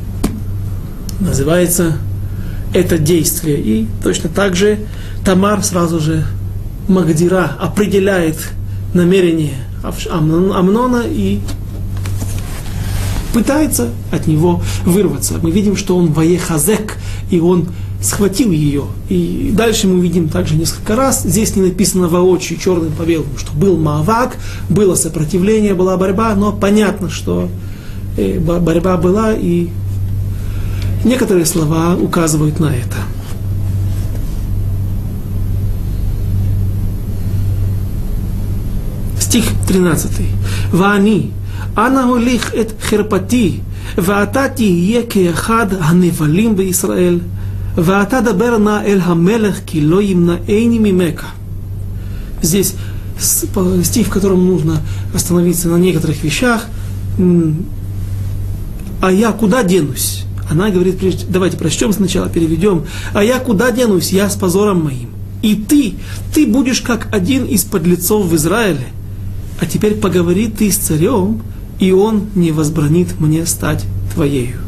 [1.20, 1.98] называется
[2.74, 3.60] это действие.
[3.60, 4.80] И точно так же
[5.24, 6.26] Тамар сразу же
[6.88, 8.38] Магдира определяет
[8.94, 9.54] намерение
[10.10, 11.40] Амнона и
[13.34, 15.36] пытается от него вырваться.
[15.42, 16.98] Мы видим, что он воехазек,
[17.30, 17.68] и он
[18.07, 18.85] схватил ее.
[19.09, 23.53] И дальше мы видим также несколько раз, здесь не написано воочию черным по белому, что
[23.53, 24.37] был Маавак,
[24.69, 27.49] было сопротивление, была борьба, но понятно, что
[28.17, 29.69] э, борьба была, и
[31.05, 32.99] некоторые слова указывают на это.
[39.33, 40.11] стих 13.
[40.73, 41.27] ואני,
[41.79, 43.59] אנה הוליך את חרפתי,
[43.99, 47.19] ואתה תהיה כאחד הנבלים בישראל,
[47.78, 51.28] «Ваата дабер на эль хамелех кило имнаэйни мимека».
[52.42, 52.74] Здесь
[53.20, 54.82] стих, в котором нужно
[55.14, 56.66] остановиться на некоторых вещах.
[59.00, 60.98] «А я куда денусь?» Она говорит,
[61.30, 62.86] давайте прочтем сначала, переведем.
[63.14, 64.12] «А я куда денусь?
[64.12, 65.10] Я с позором моим.
[65.44, 65.94] И ты,
[66.34, 68.88] ты будешь как один из подлецов в Израиле.
[69.60, 71.44] А теперь поговори ты с царем,
[71.80, 73.86] и он не возбранит мне стать
[74.16, 74.67] твоею».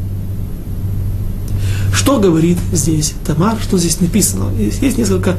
[1.92, 4.50] Что говорит здесь Тамар, что здесь написано?
[4.56, 5.36] Есть несколько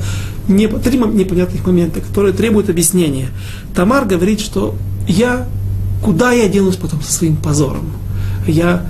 [0.48, 0.82] неп...
[0.82, 3.30] три непонятных момента, которые требуют объяснения.
[3.74, 4.76] Тамар говорит, что
[5.08, 5.48] я,
[6.04, 7.92] куда я денусь потом со своим позором?
[8.48, 8.86] Я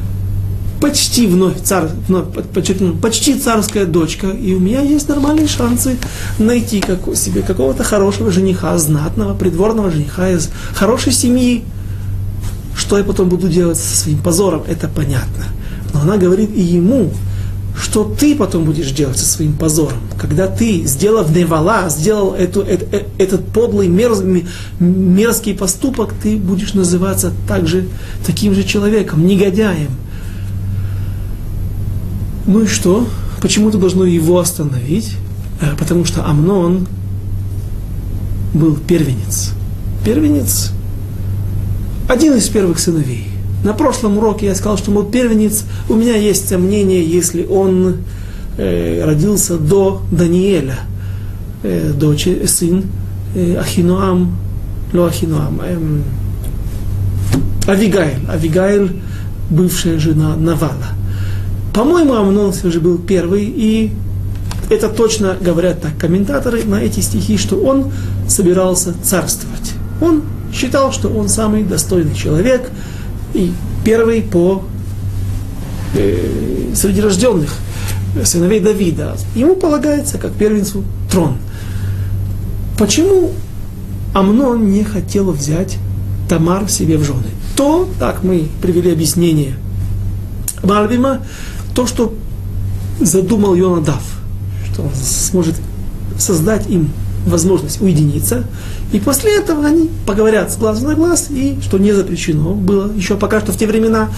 [0.82, 5.98] почти вновь, царь, вновь подчеркну, почти царская дочка, и у меня есть нормальные шансы
[6.40, 11.64] найти как, себе какого-то хорошего жениха, знатного, придворного жениха из хорошей семьи.
[12.76, 15.46] Что я потом буду делать со своим позором, это понятно.
[15.94, 17.12] Но она говорит и ему,
[17.82, 23.06] что ты потом будешь делать со своим позором, когда ты, сделав невала, сделал эту, э,
[23.18, 24.22] этот подлый, мерз,
[24.80, 27.88] мерзкий поступок, ты будешь называться также
[28.26, 29.90] таким же человеком, негодяем.
[32.46, 33.08] Ну и что?
[33.42, 35.16] Почему это должно его остановить?
[35.60, 36.88] Э, потому что Амнон
[38.54, 39.54] был первенец.
[40.06, 40.72] Первенец–
[42.08, 43.31] один из первых сыновей.
[43.64, 45.66] На прошлом уроке я сказал, что был первенец.
[45.90, 47.98] У меня есть сомнение, если он
[48.58, 50.80] э, родился до Даниэля,
[51.64, 52.84] э, дочь, сын
[53.36, 54.36] э, Ахинуам,
[54.94, 56.04] ну Ахинуам, эм,
[57.68, 59.02] Авигаэль, Авигаэль,
[59.50, 60.88] бывшая жена Навала–
[61.74, 63.92] по-моему, Амнон все же был первый, и
[64.70, 67.92] это точно говорят так комментаторы на эти стихи, что он
[68.28, 69.74] собирался царствовать.
[70.02, 72.70] Он считал, что он самый достойный человек
[73.34, 74.64] и первый по
[75.94, 77.54] э, среди рожденных
[78.24, 79.18] сыновей Давида.
[79.36, 81.38] Ему полагается, как первенцу, трон.
[82.78, 83.32] Почему
[84.14, 85.78] Амнон не хотел взять
[86.28, 87.30] Тамар себе в жены?
[87.56, 89.56] То, так мы привели объяснение
[90.64, 91.22] Мальбима,
[91.76, 92.14] то, что
[93.00, 94.02] задумал Йонадав,
[94.72, 95.56] что он сможет
[96.18, 96.90] создать им
[97.26, 98.44] возможность уединиться,
[98.92, 103.16] и после этого они поговорят с глазу на глаз, и что не запрещено было еще
[103.16, 104.10] пока что в те времена.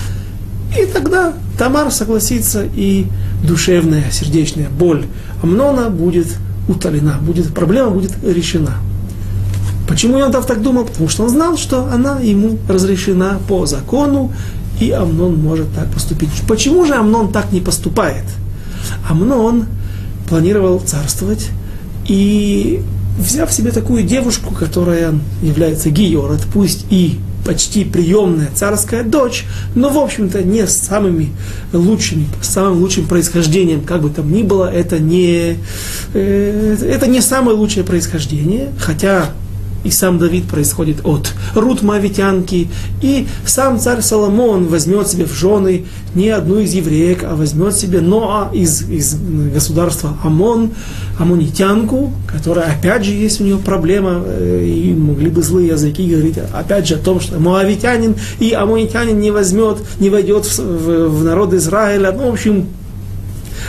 [0.77, 3.05] И тогда Тамар согласится, и
[3.43, 5.05] душевная, сердечная боль
[5.43, 6.27] Амнона будет
[6.67, 8.77] утолена, будет, проблема будет решена.
[9.87, 10.85] Почему Йонатав так думал?
[10.85, 14.31] Потому что он знал, что она ему разрешена по закону,
[14.79, 16.29] и Амнон может так поступить.
[16.47, 18.23] Почему же Амнон так не поступает?
[19.07, 19.65] Амнон
[20.27, 21.49] планировал царствовать
[22.07, 22.81] и
[23.17, 29.97] взяв себе такую девушку, которая является Гиорот, пусть и почти приемная царская дочь, но, в
[29.97, 31.31] общем-то, не с самыми
[31.73, 35.57] лучшими, с самым лучшим происхождением, как бы там ни было, это не,
[36.13, 39.31] э, это не самое лучшее происхождение, хотя
[39.83, 42.69] и сам Давид происходит от Рут Мавитянки,
[43.01, 48.01] и сам царь Соломон возьмет себе в жены не одну из евреек, а возьмет себе
[48.01, 49.15] Ноа из, из
[49.53, 50.71] государства Амон,
[51.19, 56.37] Амонитянку, которая опять же есть у нее проблема, э, и могли бы злые языки говорить
[56.53, 61.23] опять же о том, что Моавитянин и Амонитянин не возьмет, не войдет в, в, в
[61.23, 62.11] народ Израиля.
[62.11, 62.67] Ну, в общем,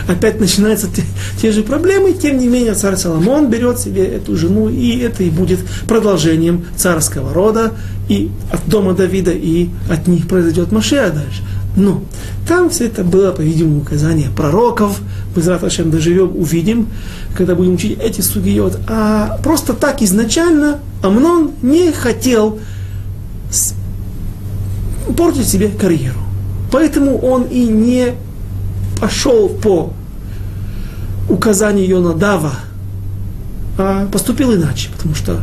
[0.09, 1.03] опять начинаются те,
[1.41, 5.31] те же проблемы, тем не менее царь Соломон берет себе эту жену, и это и
[5.31, 7.73] будет продолжением царского рода,
[8.09, 11.43] и от дома Давида, и от них произойдет Машея дальше.
[11.77, 12.05] Но
[12.47, 15.01] там все это было, по-видимому, указание пророков.
[15.35, 16.89] Мы завтра чем доживем, увидим,
[17.37, 18.81] когда будем учить эти сугиот.
[18.89, 22.61] А просто так изначально Амнон не хотел
[25.17, 26.21] портить себе карьеру.
[26.71, 28.15] Поэтому он и не
[29.05, 29.93] пошел по
[31.29, 32.55] указанию Йонадава,
[33.77, 35.43] а поступил иначе, потому что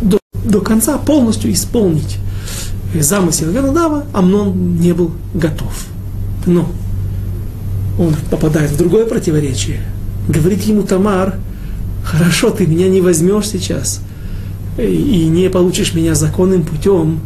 [0.00, 2.18] до, до конца полностью исполнить
[2.94, 5.86] замысел Йонадава Амнон не был готов.
[6.46, 6.70] Но
[7.98, 9.80] он попадает в другое противоречие.
[10.28, 11.34] Говорит ему Тамар,
[12.04, 14.02] хорошо, ты меня не возьмешь сейчас
[14.78, 17.18] и не получишь меня законным путем,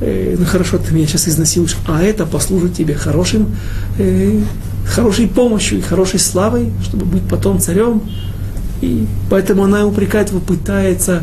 [0.00, 3.54] э, ну хорошо, ты меня сейчас изнасилуешь, а это послужит тебе хорошим,
[3.98, 4.40] э,
[4.86, 8.02] хорошей помощью и хорошей славой, чтобы быть потом царем.
[8.80, 11.22] И поэтому она упрекает его, пытается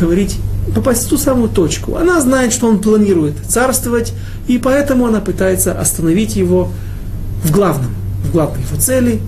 [0.00, 0.38] говорить,
[0.74, 1.96] попасть в ту самую точку.
[1.96, 4.12] Она знает, что он планирует царствовать,
[4.48, 6.70] и поэтому она пытается остановить его
[7.44, 9.20] в главном, в главной его цели,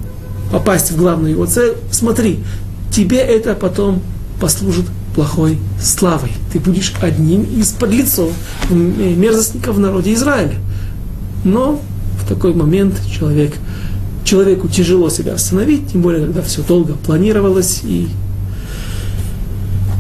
[0.51, 1.75] попасть в главную его цель.
[1.91, 2.43] Смотри,
[2.91, 4.03] тебе это потом
[4.41, 6.31] послужит плохой славой.
[6.53, 8.33] Ты будешь одним из подлецов,
[8.69, 10.57] э, мерзостников в народе Израиля.
[11.43, 11.81] Но
[12.23, 13.55] в такой момент человек,
[14.25, 18.09] человеку тяжело себя остановить, тем более, когда все долго планировалось и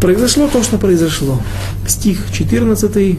[0.02, 1.40] произошло то, что произошло.
[1.88, 3.18] Стих 14.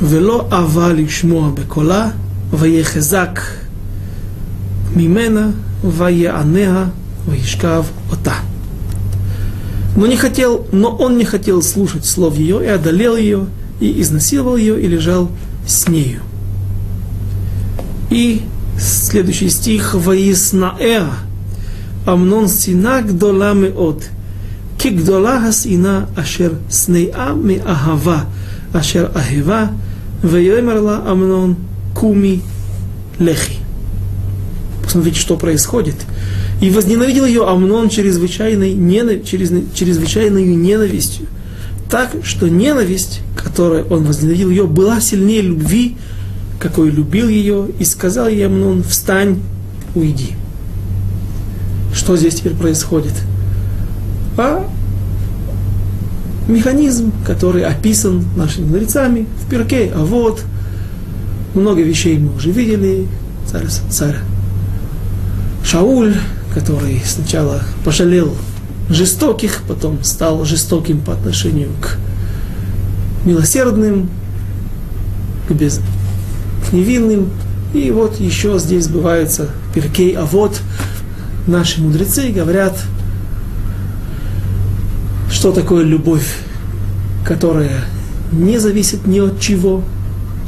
[0.00, 2.12] «Вело авали шмоа бекола,
[2.52, 3.58] ваехезак
[4.94, 6.90] мимена, ваеанеа,
[7.26, 8.34] ваешкав ота»
[9.96, 13.46] но не хотел, но он не хотел слушать слов ее и одолел ее,
[13.80, 15.30] и изнасиловал ее, и лежал
[15.66, 16.20] с нею.
[18.10, 18.42] И
[18.78, 21.10] следующий стих «Ваиснаэа
[22.06, 24.04] Амнон сина гдола меот,
[24.78, 25.40] ки гдола
[26.16, 28.26] ашер снеа ме ахава,
[28.72, 29.70] ашер ахива,
[30.22, 31.56] вейомерла Амнон
[31.94, 32.42] куми
[33.18, 33.58] лехи».
[34.82, 35.96] Посмотрите, что происходит–
[36.60, 39.24] и возненавидел ее Амнон чрезвычайной, ненав...
[39.24, 39.52] через...
[39.74, 41.26] чрезвычайной ненавистью.
[41.90, 45.96] Так, что ненависть, которой он возненавидел ее, была сильнее любви,
[46.58, 49.40] какой любил ее, и сказал ей Амнон, встань,
[49.94, 50.30] уйди.
[51.94, 53.12] Что здесь теперь происходит?
[54.36, 54.66] А
[56.48, 60.42] механизм, который описан нашими мудрецами в перке, а вот
[61.54, 63.06] много вещей мы уже видели,
[63.46, 64.16] царь, царь
[65.64, 66.14] Шауль,
[66.54, 68.34] который сначала пожалел
[68.88, 71.98] жестоких, потом стал жестоким по отношению к
[73.26, 74.08] милосердным,
[75.48, 75.80] к, без,
[76.68, 77.30] к невинным.
[77.74, 80.60] И вот еще здесь сбывается перкей, а вот
[81.48, 82.78] наши мудрецы говорят,
[85.30, 86.36] что такое любовь,
[87.26, 87.84] которая
[88.30, 89.82] не зависит ни от чего,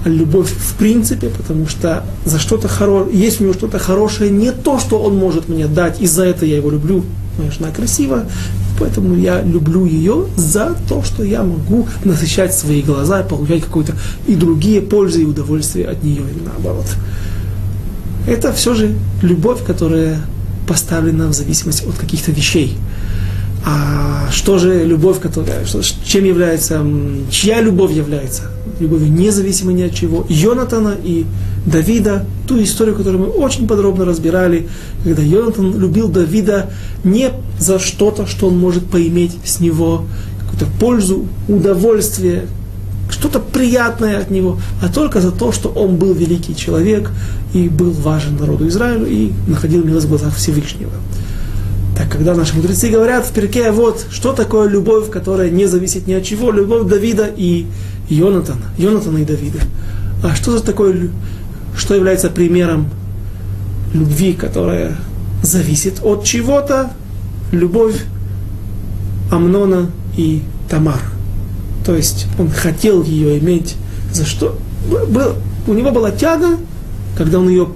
[0.09, 4.79] любовь в принципе, потому что за что-то хорошее, есть у него что-то хорошее, не то,
[4.79, 7.05] что он может мне дать, и за это я его люблю.
[7.39, 8.25] Моя жена красива,
[8.79, 13.95] поэтому я люблю ее за то, что я могу насыщать свои глаза получать какую-то
[14.27, 16.87] и другие пользы и удовольствия от нее, или наоборот.
[18.27, 20.19] Это все же любовь, которая
[20.67, 22.77] поставлена в зависимости от каких-то вещей.
[23.67, 25.65] А что же любовь, которая,
[26.05, 26.85] чем является,
[27.31, 28.56] чья любовь является?
[28.79, 30.27] Любовью независимо ни от чего.
[30.29, 31.25] Йонатана и
[31.65, 34.69] Давида, ту историю, которую мы очень подробно разбирали,
[35.03, 36.71] когда Йонатан любил Давида
[37.05, 40.05] не за что-то, что он может поиметь с него,
[40.41, 42.47] какую-то пользу, удовольствие,
[43.09, 47.11] что-то приятное от него, а только за то, что он был великий человек
[47.55, 50.93] и был важен народу Израилю и находил милость в глазах Всевышнего.
[51.97, 56.13] Так, когда наши мудрецы говорят в перке, вот, что такое любовь, которая не зависит ни
[56.13, 57.67] от чего, любовь Давида и
[58.09, 59.61] Йонатана, Йонатана и Давида.
[60.23, 61.11] А что за такое,
[61.77, 62.89] что является примером
[63.93, 64.97] любви, которая
[65.43, 66.91] зависит от чего-то?
[67.53, 68.05] Любовь
[69.31, 71.01] Амнона и Тамар.
[71.85, 73.77] То есть он хотел ее иметь
[74.13, 74.59] за что?
[74.89, 75.35] Был,
[75.67, 76.57] у него была тяга,
[77.17, 77.69] когда он ее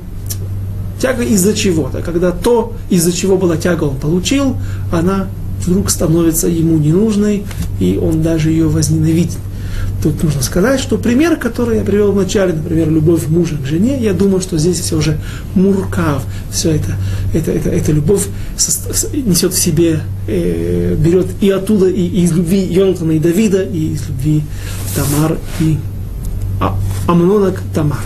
[1.01, 2.03] Тяга из-за чего-то.
[2.03, 4.57] Когда то, из-за чего была тяга, он получил,
[4.93, 5.29] она
[5.65, 7.45] вдруг становится ему ненужной,
[7.81, 9.39] и он даже ее возненавидит.
[10.03, 13.99] Тут нужно сказать, что пример, который я привел в начале, например, любовь мужа к жене,
[14.01, 15.19] я думаю, что здесь все уже
[15.55, 16.97] муркав, все это,
[17.35, 18.27] это, это, это любовь
[19.13, 23.93] несет в себе, э, берет и оттуда, и, и из любви Йонатана и Давида, и
[23.93, 24.43] из любви
[24.95, 25.77] Тамар и
[26.61, 28.01] а, Амнона к Тамар.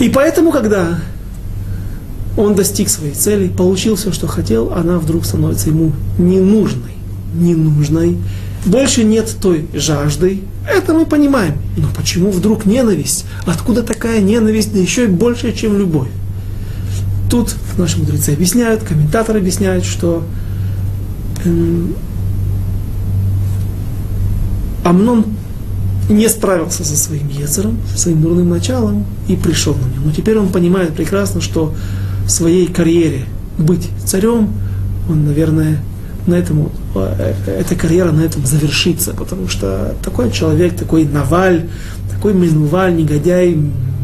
[0.00, 1.00] И поэтому, когда
[2.38, 6.92] он достиг своей цели, получил все, что хотел, она вдруг становится ему ненужной.
[7.34, 8.16] Ненужной.
[8.68, 11.54] Больше нет той жажды, это мы понимаем.
[11.76, 13.24] Но почему вдруг ненависть?
[13.46, 16.08] Откуда такая ненависть, да еще и больше, чем любовь?
[17.30, 20.24] Тут наши мудрецы объясняют, комментаторы объясняют, что
[21.44, 21.94] эм,
[24.84, 25.26] Амнон
[26.08, 30.06] не справился со своим Ецером, со своим дурным началом и пришел на него.
[30.06, 31.74] Но теперь он понимает прекрасно, что
[32.24, 33.24] в своей карьере
[33.58, 34.50] быть царем,
[35.10, 35.82] он, наверное,
[36.28, 41.68] на этом, э, эта карьера на этом завершится, потому что такой человек, такой Наваль,
[42.10, 43.58] такой Минуваль, негодяй,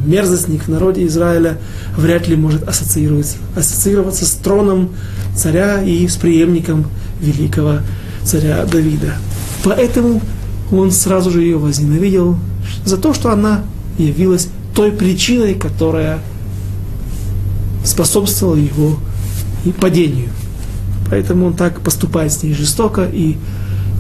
[0.07, 1.59] мерзостник в народе Израиля
[1.97, 4.91] вряд ли может ассоциироваться, ассоциироваться с троном
[5.37, 6.87] царя и с преемником
[7.21, 7.79] великого
[8.25, 9.15] царя Давида.
[9.63, 10.21] Поэтому
[10.71, 12.37] он сразу же ее возненавидел
[12.85, 13.63] за то, что она
[13.99, 16.19] явилась той причиной, которая
[17.85, 18.99] способствовала его
[19.81, 20.29] падению.
[21.15, 23.37] Поэтому он так поступает с ней жестоко, и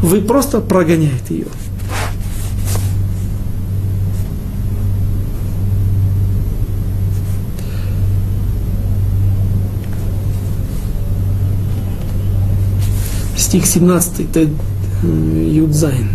[0.02, 1.46] вы просто прогоняете ее.
[13.36, 14.48] Стих 17, Тед
[15.05, 16.09] יוד זיין.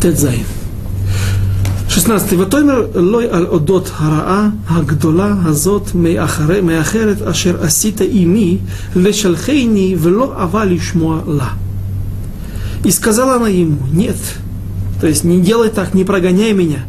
[0.00, 0.59] טית זיין.
[1.90, 2.34] 16.
[2.34, 8.60] ותאמר לו אל אודות הרעה, הגדולה, הזאת, מאחרת, אשר עשית עמי,
[8.94, 10.64] לשלחני, ולא אבה
[11.26, 11.50] לה.
[12.84, 14.16] И сказала она ему, нет,
[15.00, 16.84] то есть не делай так, не прогоняй меня.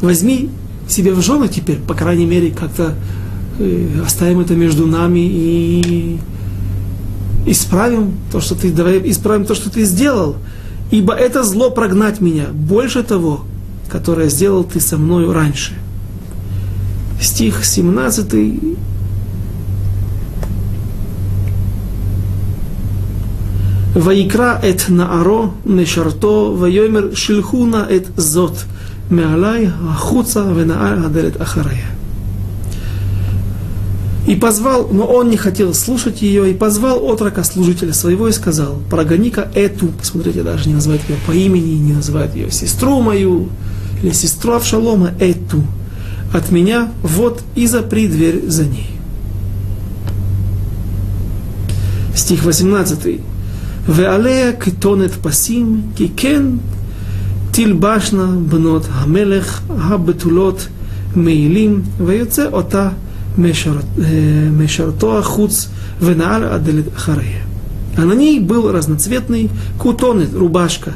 [0.00, 0.50] Возьми
[0.88, 2.94] себе в жены теперь, по крайней мере, как-то
[3.60, 6.18] э, оставим это между нами и
[7.46, 10.36] исправим то, что ты, исправим то, что ты сделал.
[10.90, 12.46] Ибо это зло прогнать меня.
[12.52, 13.44] Больше того,
[13.88, 15.72] которое сделал ты со мною раньше.
[17.20, 18.76] Стих 17.
[23.94, 28.64] Ваикра эт нааро нешарто вайомер шильхуна эт зот
[29.08, 31.94] меалай ахуца венаа аделет ахарея.
[34.26, 38.78] И позвал, но он не хотел слушать ее, и позвал отрока служителя своего и сказал,
[38.90, 43.48] прогони-ка эту, посмотрите, даже не называет ее по имени, не называет ее сестру мою,
[44.04, 45.62] лесестра в Авшалома эту,
[46.32, 48.90] от меня вот и запри дверь за ней.
[52.14, 53.20] Стих 18.
[53.88, 56.60] Веалея китонет пасим кикен
[57.52, 60.68] тильбашна бнот хамелех хабетулот
[61.14, 62.94] мейлим ваюце ота
[63.36, 65.66] мешартоа э, хуц
[66.00, 67.42] венаар аделит харея.
[67.96, 70.94] А на ней был разноцветный кутонет, рубашка.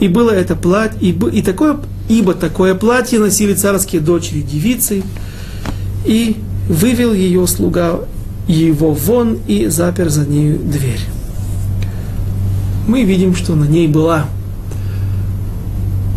[0.00, 1.78] И было это платье, и, и такое
[2.10, 5.04] ибо такое платье носили царские дочери девицы,
[6.04, 6.36] и
[6.68, 8.00] вывел ее слуга
[8.48, 11.00] его вон и запер за нею дверь.
[12.88, 14.26] Мы видим, что на ней была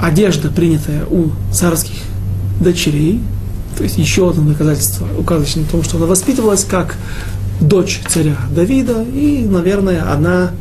[0.02, 2.00] одежда, принятая у царских
[2.60, 3.22] дочерей,
[3.78, 6.96] то есть еще одно доказательство, указывающее на то, что она воспитывалась как
[7.62, 10.52] дочь царя Давида, и, наверное, она...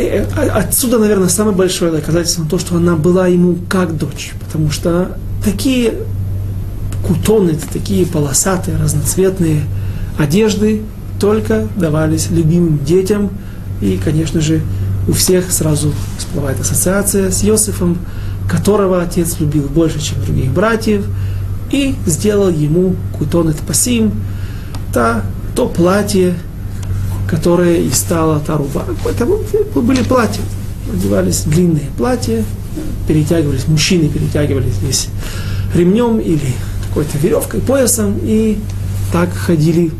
[0.00, 4.70] Э, э, отсюда, наверное, самое большое доказательство то, что она была ему как дочь, потому
[4.70, 5.94] что такие
[7.06, 9.62] кутоны, такие полосатые, разноцветные
[10.18, 10.82] одежды
[11.18, 13.30] только давались любимым детям,
[13.82, 14.62] и, конечно же,
[15.06, 17.98] у всех сразу всплывает ассоциация с Иосифом,
[18.50, 21.04] которого отец любил больше, чем других братьев,
[21.72, 24.12] и сделал ему кутон пасим,
[24.94, 25.24] та,
[25.54, 26.34] то платье,
[27.30, 28.84] которое и стало та руба.
[29.08, 29.24] Это
[29.80, 30.42] были платья,
[30.92, 32.42] одевались длинные платья,
[33.06, 35.08] перетягивались, мужчины перетягивались здесь
[35.72, 36.54] ремнем или
[36.88, 38.58] какой-то веревкой, поясом, и
[39.12, 39.92] так ходили.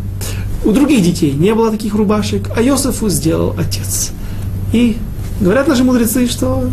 [0.64, 4.10] У других детей не было таких рубашек, а Йосифу сделал отец.
[4.72, 4.98] И
[5.40, 6.68] говорят наши мудрецы, что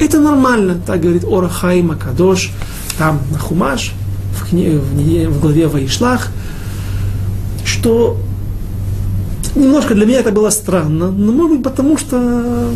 [0.00, 2.52] это нормально, так говорит Орахайма Кадош,
[2.98, 3.92] там на Хумаш,
[4.36, 4.78] в, кни,
[5.26, 6.28] в главе Ваишлах,
[7.64, 8.16] что
[9.54, 12.70] немножко для меня это было странно, но может быть потому, что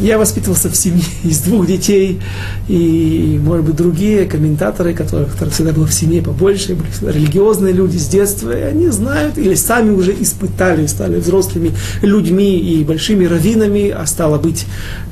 [0.00, 2.20] я воспитывался в семье из двух детей,
[2.68, 7.96] и, может быть, другие комментаторы, которых, которых всегда было в семье побольше, были религиозные люди
[7.96, 11.72] с детства, и они знают или сами уже испытали, стали взрослыми
[12.02, 14.66] людьми и большими раввинами, а стало быть,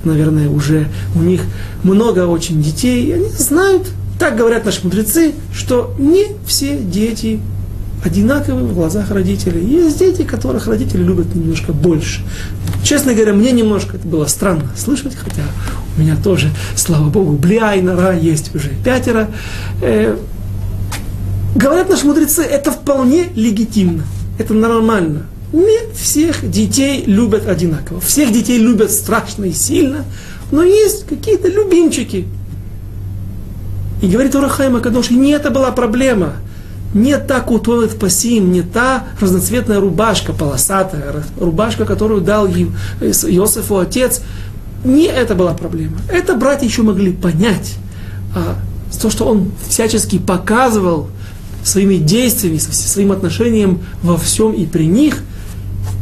[0.04, 1.42] наверное, уже у них
[1.82, 3.88] много очень детей, и они знают,
[4.18, 7.40] так говорят наши мудрецы, что не все дети
[8.02, 9.64] одинаковы в глазах родителей.
[9.64, 12.22] Есть дети, которых родители любят немножко больше.
[12.82, 15.42] Честно говоря, мне немножко это было странно слышать, хотя
[15.96, 19.30] у меня тоже, слава Богу, Блиа и Нора есть уже пятеро.
[19.80, 20.16] Э,
[21.54, 24.02] говорят наши мудрецы, это вполне легитимно,
[24.38, 25.26] это нормально.
[25.52, 28.00] Не всех детей любят одинаково.
[28.00, 30.04] Всех детей любят страшно и сильно,
[30.50, 32.26] но есть какие-то любимчики.
[34.00, 36.34] И говорит Урахайма Кадош, не это была проблема.
[36.94, 44.20] Не та кутоет пасим, не та разноцветная рубашка, полосатая рубашка, которую дал им Иосифу отец.
[44.84, 45.96] Не это была проблема.
[46.08, 47.76] Это братья еще могли понять.
[48.34, 48.56] А
[49.00, 51.08] то, что он всячески показывал
[51.64, 55.22] своими действиями, своим отношением во всем и при них,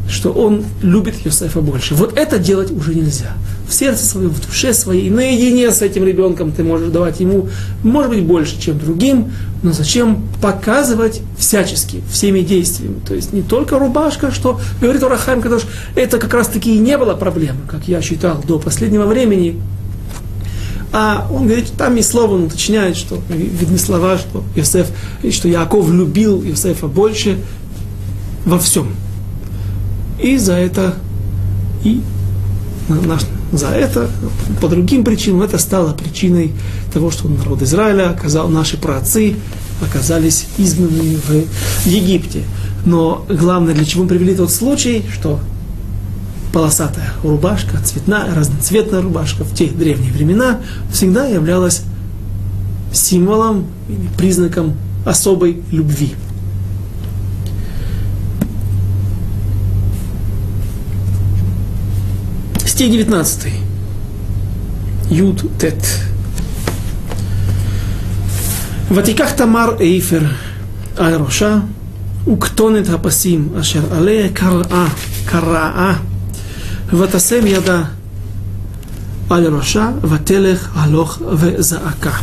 [0.08, 1.94] что он любит Йосефа больше.
[1.94, 3.32] Вот это делать уже нельзя.
[3.68, 7.48] В сердце своем, в душе своей, наедине с этим ребенком ты можешь давать ему,
[7.84, 9.32] может быть, больше, чем другим,
[9.62, 13.00] но зачем показывать всячески, всеми действиями.
[13.06, 15.62] То есть не только рубашка, что говорит Урахайм Кадош,
[15.94, 19.60] это как раз таки и не было проблемы, как я считал до последнего времени,
[20.92, 24.88] а он говорит, там и слово он уточняет, что видны слова, что Иосиф,
[25.30, 27.38] что Яков любил Иосифа больше
[28.44, 28.94] во всем.
[30.20, 30.96] И за это,
[31.84, 32.02] и
[33.52, 34.08] за это,
[34.60, 36.52] по другим причинам, это стало причиной
[36.92, 39.36] того, что народ Израиля оказал, наши праотцы
[39.82, 42.42] оказались изгнанными в Египте.
[42.84, 45.40] Но главное, для чего мы привели тот случай, что
[46.52, 50.60] полосатая рубашка, цветная, разноцветная рубашка в те древние времена
[50.92, 51.82] всегда являлась
[52.92, 53.66] символом
[54.16, 54.74] признаком
[55.04, 56.14] особой любви.
[62.80, 63.52] Стих 19.
[65.10, 66.00] Юд Тет.
[68.88, 70.26] Ватиках Тамар Эйфер
[70.98, 71.64] Аль-Роша
[72.24, 74.88] Уктонет Хапасим Ашер Алея Караа
[75.30, 75.96] Караа
[76.90, 77.90] Ватасем Яда
[79.30, 82.14] Аль-Роша Вателех Алох Везаака.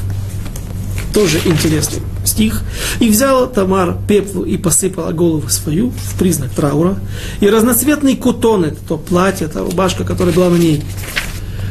[1.13, 2.61] Тоже интересный стих.
[2.99, 6.97] И взял Тамар пеплу и посыпала голову свою в признак траура.
[7.39, 10.83] И разноцветный кутон, это то платье, та рубашка, которая была на ней,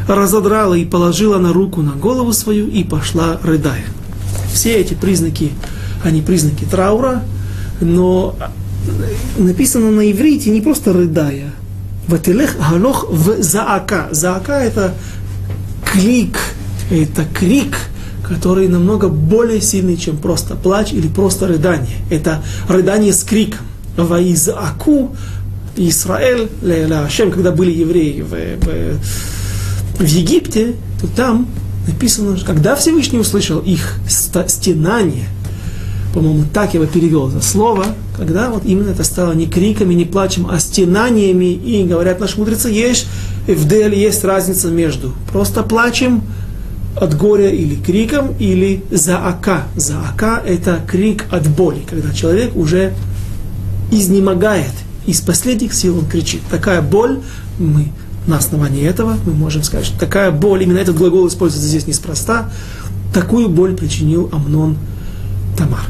[0.09, 3.85] разодрала и положила на руку на голову свою и пошла рыдая.
[4.53, 5.53] Все эти признаки,
[6.03, 7.23] они признаки траура,
[7.81, 8.37] но
[9.37, 11.53] написано на иврите не просто рыдая,
[12.09, 14.09] Вателех галох в заака.
[14.13, 14.95] Заака это
[15.85, 16.39] крик,
[16.91, 17.77] это крик,
[18.29, 21.97] который намного более сильный, чем просто плач или просто рыдание.
[22.11, 23.67] Это рыдание с криком.
[23.97, 25.17] Ваизааку
[25.77, 31.49] Израиль, Лашем, когда были евреи в, в, в Египте, то там
[31.87, 35.29] написано, когда Всевышний услышал их стенание,
[36.13, 37.85] по-моему, так я бы перевел это слово,
[38.17, 42.71] когда вот именно это стало не криками, не плачем, а стенаниями, и говорят наши мудрецы,
[42.71, 43.07] есть
[43.47, 46.23] в деле есть разница между просто плачем
[46.97, 49.65] от горя или криком, или заака.
[49.77, 52.95] Заака– это крик от боли, когда человек уже
[53.91, 54.73] изнемогает,
[55.07, 56.41] из последних сил он кричит.
[56.51, 57.21] Такая боль,
[57.59, 57.89] мы
[58.27, 62.51] на основании этого мы можем сказать, что такая боль, именно этот глагол используется здесь неспроста,
[63.15, 64.77] такую боль причинил Амнон
[65.57, 65.87] Тамар.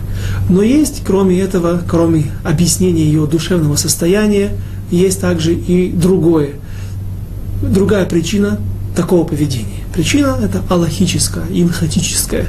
[0.51, 4.51] Но есть, кроме этого, кроме объяснения ее душевного состояния,
[4.91, 6.51] есть также и другое,
[7.63, 8.61] другая причина
[8.97, 9.85] такого поведения.
[9.95, 12.47] Причина это аллахическая, инхатическая.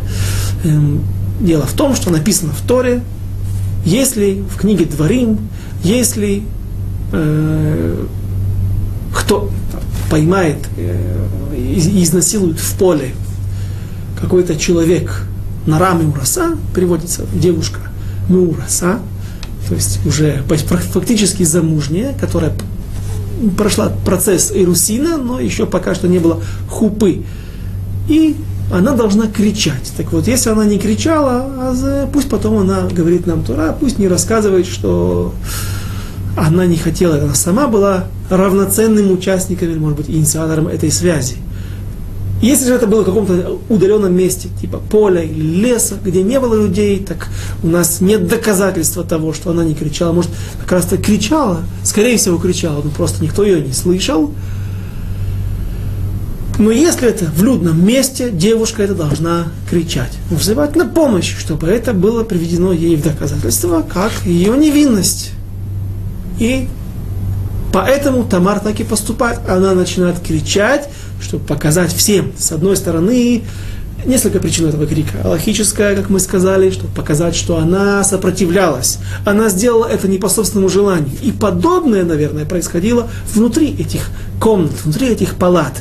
[0.63, 1.03] Эм,
[1.39, 3.03] дело в том, что написано в Торе,
[3.85, 5.39] если в книге Дворим,
[5.83, 6.43] если
[7.11, 8.05] э,
[9.13, 9.51] кто
[10.09, 13.11] поймает э, изнасилует в поле
[14.19, 15.23] какой-то человек
[15.65, 17.79] на раме ураса, переводится девушка
[18.29, 18.99] мураса,
[19.67, 20.43] то есть уже
[20.93, 22.53] фактически замужняя, которая
[23.57, 27.23] прошла процесс Ирусина, но еще пока что не было хупы.
[28.09, 28.35] И
[28.71, 29.91] она должна кричать.
[29.95, 34.07] Так вот, если она не кричала, а пусть потом она говорит нам Тура, пусть не
[34.07, 35.33] рассказывает, что
[36.37, 41.37] она не хотела, она сама была равноценным участником, или, может быть, инициатором этой связи.
[42.41, 46.53] Если же это было в каком-то удаленном месте, типа поля или леса, где не было
[46.53, 47.29] людей, так
[47.63, 50.13] у нас нет доказательства того, что она не кричала.
[50.13, 50.31] Может,
[50.61, 54.33] как раз-то кричала, скорее всего, кричала, но просто никто ее не слышал.
[56.59, 61.93] Но если это в людном месте, девушка это должна кричать, взывать на помощь, чтобы это
[61.93, 65.31] было приведено ей в доказательство, как ее невинность.
[66.39, 66.67] И
[67.71, 69.39] поэтому Тамар так и поступает.
[69.47, 70.89] Она начинает кричать,
[71.21, 73.43] чтобы показать всем, с одной стороны,
[74.05, 75.17] несколько причин этого крика.
[75.23, 78.99] Логическая, как мы сказали, чтобы показать, что она сопротивлялась.
[79.25, 81.11] Она сделала это не по собственному желанию.
[81.21, 84.09] И подобное, наверное, происходило внутри этих
[84.39, 85.73] комнат, внутри этих палат,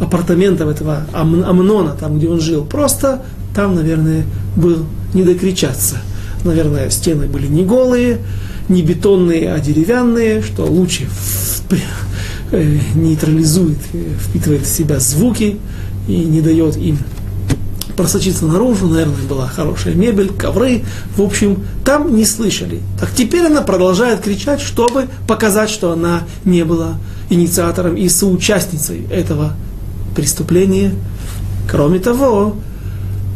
[0.00, 2.64] апартаментов этого Амнона, там, где он жил.
[2.64, 3.22] Просто
[3.54, 4.24] там, наверное,
[4.56, 5.96] был не докричаться.
[6.44, 8.18] Наверное, стены были не голые,
[8.68, 11.08] не бетонные, а деревянные, что лучше
[12.50, 15.58] э, нейтрализует, э, впитывает в себя звуки
[16.08, 16.98] и не дает им
[17.96, 20.82] просочиться наружу, наверное, была хорошая мебель, ковры,
[21.16, 22.80] в общем, там не слышали.
[22.98, 26.94] Так теперь она продолжает кричать, чтобы показать, что она не была
[27.30, 29.54] инициатором и соучастницей этого
[30.14, 30.92] преступления.
[31.70, 32.56] Кроме того,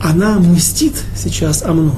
[0.03, 1.95] она мстит сейчас Амнону.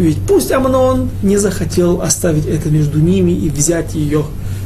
[0.00, 4.24] Ведь пусть Амнон не захотел оставить это между ними и взять ее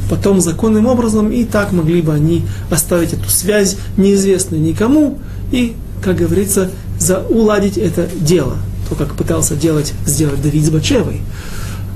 [0.09, 5.18] потом законным образом, и так могли бы они оставить эту связь неизвестную никому,
[5.51, 5.74] и,
[6.05, 6.70] как говорится,
[7.01, 8.59] за, уладить это дело.
[8.89, 11.20] То, как пытался делать, сделать Давид с Бачевой.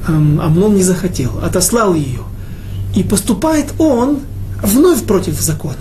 [0.08, 2.22] Амнон не захотел, отослал ее.
[2.96, 4.18] И поступает он
[4.64, 5.76] вновь против закона.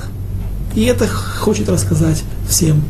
[0.76, 2.84] И это хочет рассказать всем,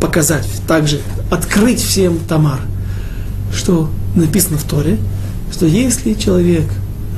[0.00, 1.00] показать, также
[1.30, 2.58] открыть всем Тамар,
[3.52, 4.98] что написано в Торе,
[5.52, 6.64] что если человек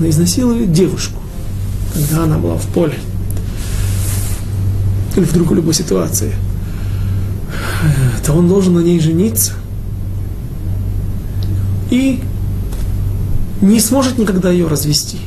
[0.01, 1.21] изнасилует девушку,
[1.95, 2.99] когда она была в поле,
[5.17, 6.33] или в другой любой ситуации,
[8.25, 9.53] то он должен на ней жениться.
[11.91, 12.23] И
[13.61, 15.19] не сможет никогда ее развести.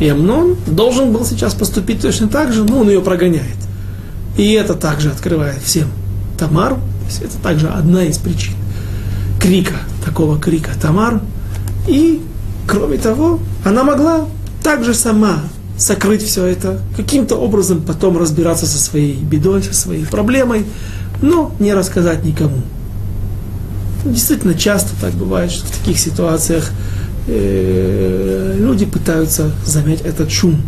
[0.00, 3.56] И Амнон должен был сейчас поступить точно так же, но он ее прогоняет.
[4.36, 5.88] И это также открывает всем
[6.38, 6.74] Тамар.
[6.74, 8.54] То есть это также одна из причин
[9.46, 9.74] крика,
[10.04, 11.20] такого крика Тамар.
[11.86, 12.20] И,
[12.66, 14.26] кроме того, она могла
[14.62, 15.40] также сама
[15.78, 20.64] сокрыть все это, каким-то образом потом разбираться со своей бедой, со своей проблемой,
[21.22, 22.60] но не рассказать никому.
[24.04, 26.70] Действительно, часто так бывает, что в таких ситуациях
[27.28, 30.60] э, люди пытаются замять этот шум.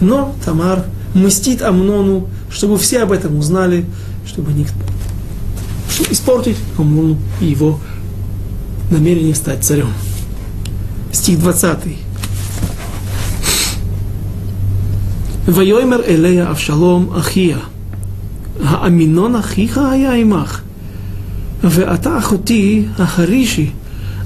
[0.00, 3.84] Но Тамар мстит Амнону, чтобы все об этом узнали,
[4.26, 4.74] чтобы никто
[5.96, 7.80] чтобы испортить Амнону и его
[8.91, 9.89] намерение стать царем.
[11.11, 11.95] Стих 20.
[15.47, 17.57] ויאמר אליה אבשלום אחיה,
[18.63, 20.61] האמינון אחיך היה עמך,
[21.63, 23.69] ואתה אחותי החרישי,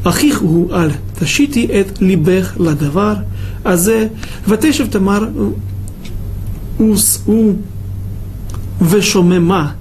[0.03, 3.13] אחיך הוא על תשיתי את ליבך לדבר
[3.66, 4.07] הזה,
[4.47, 5.28] ותשב תמר
[6.80, 7.53] וסעו
[8.82, 9.72] ושוממה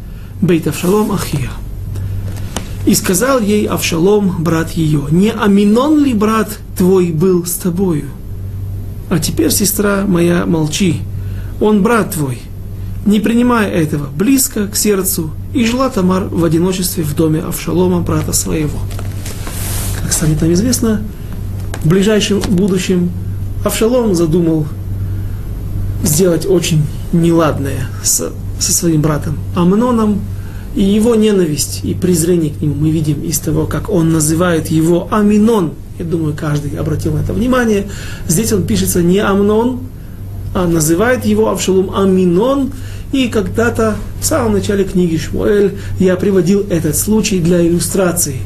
[0.43, 1.58] бейт Авшалом Ахия.
[2.90, 8.06] И сказал ей Авшалом, брат ее, не Аминон ли брат твой был с тобою?
[9.12, 11.02] А теперь, сестра моя, молчи,
[11.62, 12.42] он брат твой.
[13.06, 18.34] Не принимай этого близко к сердцу, и жила Тамар в одиночестве в доме Авшалома, брата
[18.34, 18.80] своего.
[20.02, 21.04] Как станет нам известно,
[21.84, 23.12] в ближайшем будущем
[23.64, 24.66] Авшалом задумал
[26.04, 26.82] сделать очень
[27.14, 30.22] неладное с, со своим братом Амноном,
[30.80, 35.10] и его ненависть и презрение к нему мы видим из того, как он называет его
[35.12, 35.74] Аминон.
[36.00, 37.90] Я думаю, каждый обратил на это внимание.
[38.30, 39.82] Здесь он пишется не Амнон,
[40.56, 42.72] а называет его Авшалум Аминон.
[43.12, 48.38] И когда-то в самом начале книги Шмуэль я приводил этот случай для иллюстрации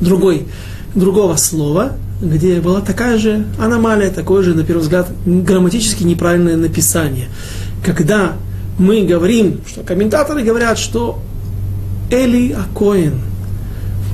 [0.00, 0.48] другой,
[0.96, 7.28] другого слова, где была такая же аномалия, такое же, на первый взгляд, грамматически неправильное написание.
[7.86, 8.32] Когда
[8.78, 11.20] мы говорим, что комментаторы говорят, что
[12.10, 13.20] Эли Акоин,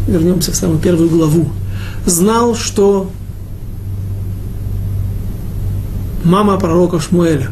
[0.07, 1.48] вернемся в самую первую главу,
[2.04, 3.11] знал, что
[6.24, 7.48] мама пророка Шмуэля,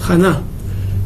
[0.00, 0.42] Хана,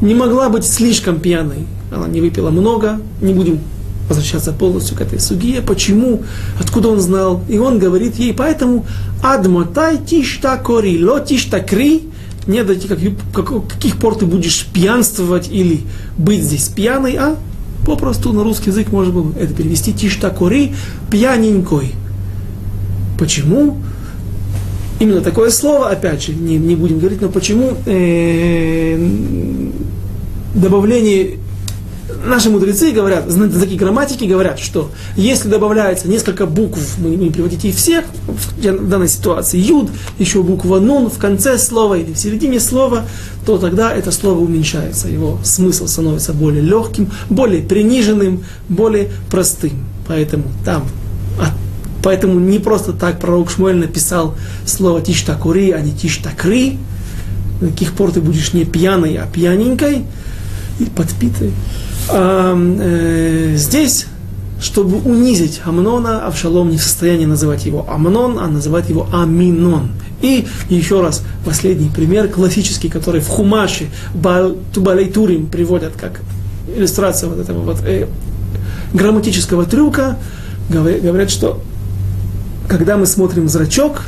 [0.00, 1.66] не могла быть слишком пьяной.
[1.90, 3.60] Она не выпила много, не будем
[4.08, 5.62] возвращаться полностью к этой суге.
[5.62, 6.22] Почему?
[6.60, 7.42] Откуда он знал?
[7.48, 8.84] И он говорит ей, поэтому
[9.22, 12.10] адмотай тишта кори, ло тишта кри,
[12.46, 12.98] не дойти, как,
[13.32, 15.82] как, каких пор ты будешь пьянствовать или
[16.18, 17.36] быть здесь пьяной, а
[17.86, 20.74] попросту на русский язык можно было это перевести тишта кори,
[21.10, 21.92] пьяненькой.
[23.18, 23.78] Почему?
[25.00, 28.98] Именно такое слово, опять же, не, не будем говорить, но почему э,
[30.54, 31.38] добавление
[32.24, 37.64] наши мудрецы говорят, знатоки грамматики говорят, что если добавляется несколько букв, мы не будем приводить
[37.64, 42.60] их всех, в данной ситуации юд, еще буква нун в конце слова или в середине
[42.60, 43.04] слова,
[43.46, 49.72] то тогда это слово уменьшается, его смысл становится более легким, более приниженным, более простым.
[50.06, 50.84] Поэтому там
[52.02, 54.34] Поэтому не просто так пророк Шмуэль написал
[54.66, 56.78] слово тиштакури, а не тиштакри.
[57.60, 60.04] До каких пор ты будешь не пьяной, а пьяненькой
[60.80, 61.52] и подпитой.
[62.10, 64.06] А, э, здесь,
[64.60, 69.90] чтобы унизить Амнона, Авшалом не в состоянии называть его Амнон, а называть его Аминон.
[70.20, 73.86] И еще раз, последний пример, классический, который в Хумаше
[74.72, 76.20] Тубалей Турим приводят как
[76.76, 78.06] иллюстрация вот этого вот э,
[78.92, 80.16] грамматического трюка,
[80.68, 81.60] говорят, что
[82.68, 84.02] когда мы смотрим зрачок,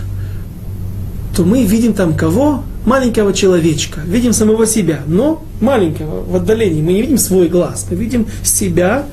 [1.36, 2.62] то мы видим там кого?
[2.84, 4.00] Маленького человечка.
[4.00, 6.82] Видим самого себя, но маленького в отдалении.
[6.82, 9.06] Мы не видим свой глаз, мы видим себя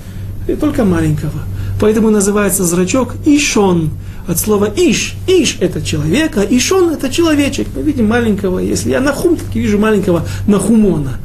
[0.48, 1.44] и только маленького.
[1.80, 3.92] Поэтому называется зрачок Ишон.
[4.28, 5.16] От слова Иш.
[5.28, 7.68] Иш– это человек, а Ишон– это человечек.
[7.76, 11.18] Мы видим маленького, если я Нахум, так вижу маленького Нахумона.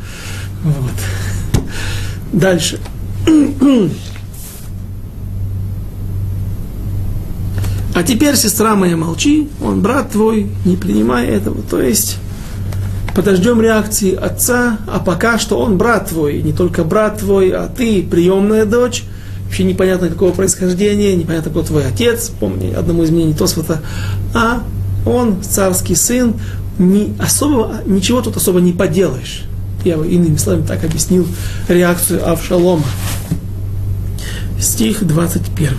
[0.64, 0.92] Вот.
[2.32, 2.78] Дальше.
[7.94, 11.62] А теперь, сестра моя, молчи, он брат твой, не принимай этого.
[11.62, 12.18] То есть,
[13.15, 18.03] подождем реакции отца, а пока что он брат твой, не только брат твой, а ты
[18.03, 19.03] приемная дочь,
[19.45, 23.82] вообще непонятно какого происхождения, непонятно кто твой отец, помни одному из мнений Тосфота,
[24.34, 24.63] а
[25.05, 26.36] он царский сын,
[26.80, 29.43] не, особо, ничего тут особо не поделаешь.
[29.84, 31.28] Я иными словами так объяснил
[31.67, 32.86] реакцию Авшалома.
[34.59, 35.74] Стих 21.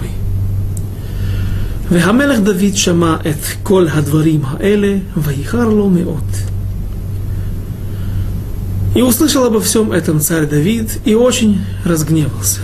[1.90, 6.24] והמלך דוד שמע את כל הדברים האלה, וייחר לו מאוד.
[8.97, 12.61] И услышал обо всем этом царь Давид и очень разгневался.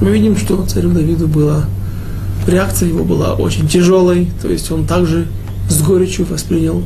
[0.00, 1.66] Мы видим, что царю Давиду была,
[2.48, 5.28] реакция его была очень тяжелой, то есть он также
[5.68, 6.82] с горечью воспринял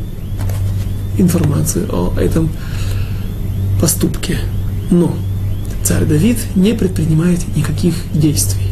[1.16, 2.50] информацию о этом
[3.80, 4.36] поступке.
[4.90, 5.16] Но
[5.82, 8.66] царь Давид не предпринимает никаких действий.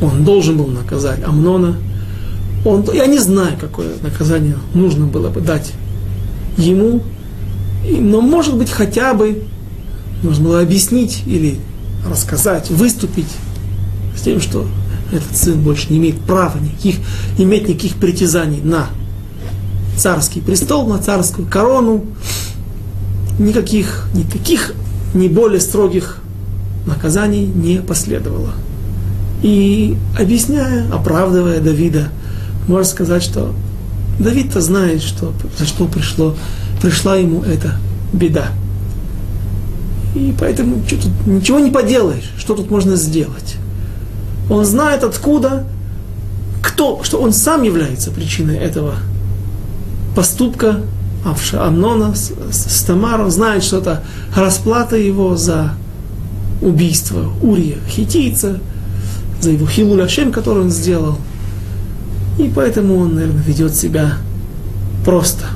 [0.00, 1.74] Он должен был наказать Амнона.
[2.66, 5.72] Он, я не знаю, какое наказание нужно было бы дать
[6.58, 7.00] ему,
[7.88, 9.44] но, может быть, хотя бы
[10.24, 11.60] нужно было объяснить или
[12.04, 13.30] рассказать, выступить
[14.16, 14.66] с тем, что
[15.12, 16.96] этот сын больше не имеет права никаких,
[17.38, 18.88] иметь никаких притязаний на
[19.96, 22.04] царский престол, на царскую корону,
[23.38, 24.74] никаких, никаких,
[25.14, 26.18] не более строгих
[26.84, 28.54] наказаний не последовало.
[29.44, 32.08] И объясняя, оправдывая Давида,
[32.66, 33.54] можно сказать, что
[34.18, 36.34] Давид-то знает, что, за что пришло,
[36.80, 37.78] пришла ему эта
[38.12, 38.48] беда.
[40.14, 43.56] И поэтому что тут, ничего не поделаешь, что тут можно сделать.
[44.48, 45.66] Он знает откуда,
[46.62, 48.94] кто, что он сам является причиной этого
[50.14, 50.80] поступка
[51.24, 54.04] Авша Амнона с, с, с Тамаром, знает, что это
[54.34, 55.74] расплата его за
[56.62, 58.60] убийство Урия Хитийца,
[59.40, 61.18] за его хилуль Ашем, который он сделал.
[62.38, 64.14] И поэтому он, наверное, ведет себя
[65.04, 65.46] просто.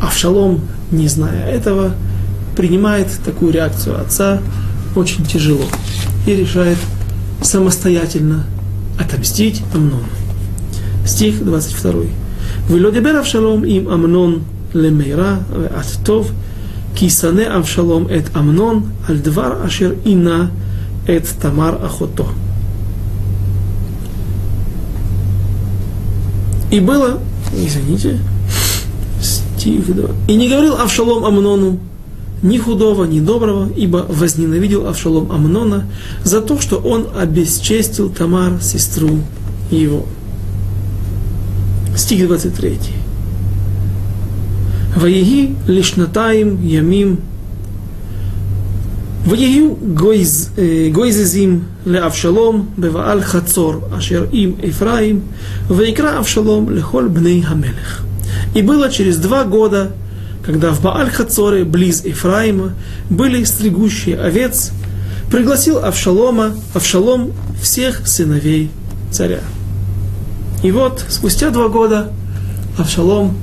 [0.00, 0.60] А в шалом,
[0.90, 1.94] не зная этого,
[2.56, 4.40] принимает такую реакцию отца
[4.94, 5.64] очень тяжело
[6.26, 6.78] и решает
[7.40, 8.44] самостоятельно
[8.98, 10.04] отомстить Амнону.
[11.06, 12.02] Стих 22.
[12.68, 14.42] Вилодебер Авшалом им Амнон
[14.72, 15.40] лемейра
[15.76, 16.30] аттов,
[16.94, 20.50] кисане Авшалом эт Амнон альдвар ашер ина
[21.06, 22.26] эт Тамар ахото».
[26.72, 27.20] И было,
[27.54, 28.18] извините,
[29.20, 30.08] стих 2.
[30.26, 31.78] И не говорил Авшалом Амнону,
[32.42, 35.86] ни худого, ни доброго, ибо возненавидел Авшалом Амнона
[36.24, 39.18] за то, что он обесчестил Тамар, сестру
[39.70, 40.06] его.
[41.94, 42.78] Стих 23.
[44.96, 47.20] Ваеги лишнатаим ямим
[49.26, 50.50] ויהיו גויז,
[50.92, 55.20] גויזזים לאבשלום בבעל חצור, אשר עם אפרים,
[55.68, 58.02] ויקרא אבשלום לכל בני המלך.
[58.54, 59.92] И было через два года,
[60.42, 62.74] когда в Бааль-Хацоре, близ Ефраима,
[63.08, 64.72] были стригущие овец,
[65.30, 68.70] пригласил Авшалома, Авшалом всех сыновей
[69.10, 69.40] царя.
[70.62, 72.12] И вот, спустя два года,
[72.78, 73.36] Авшалом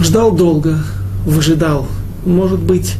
[0.00, 0.78] ждал долго,
[1.24, 1.86] выжидал.
[2.24, 2.94] Может быть,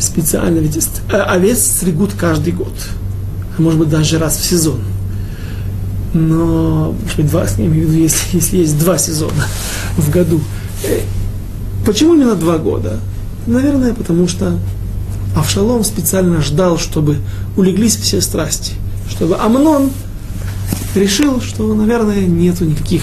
[0.00, 2.72] специально, ведь э, овец стригут каждый год.
[3.58, 4.80] Может быть, даже раз в сезон.
[6.14, 9.46] Но, может быть, два, если, если есть два сезона
[9.96, 10.40] в году.
[10.84, 11.00] Э,
[11.86, 12.98] почему именно два года?
[13.46, 14.58] Наверное, потому что
[15.36, 17.18] Авшалом специально ждал, чтобы
[17.56, 18.74] улеглись все страсти.
[19.08, 19.90] Чтобы Амнон
[20.94, 23.02] решил, что, наверное, нету никаких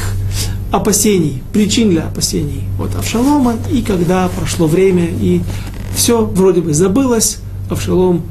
[0.71, 5.41] опасений, причин для опасений от Авшалома, и когда прошло время, и
[5.95, 8.23] все вроде бы забылось, Авшалом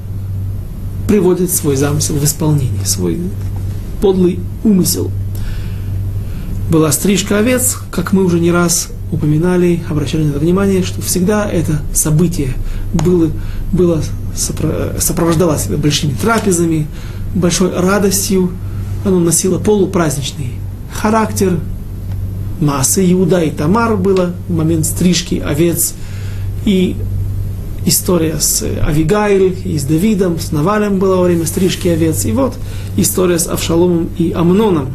[1.09, 3.21] приводит свой замысел в исполнение, свой
[4.01, 5.11] подлый умысел.
[6.71, 11.49] Была стрижка овец, как мы уже не раз упоминали, обращали на это внимание, что всегда
[11.49, 12.55] это событие
[12.93, 13.31] было,
[13.73, 14.03] было
[14.35, 16.89] сопровождалось большими трапезами,
[17.35, 18.51] большой радостью,
[19.05, 20.55] оно носило полупраздничный
[20.93, 21.61] характер,
[22.61, 25.95] массы Иуда и Тамар было в момент стрижки овец.
[26.65, 26.97] И
[27.87, 32.33] история с э, Авигайль и с Давидом, с Навалем было во время стрижки овец, и
[32.33, 32.55] вот
[32.97, 34.89] история с Авшаломом и Амноном.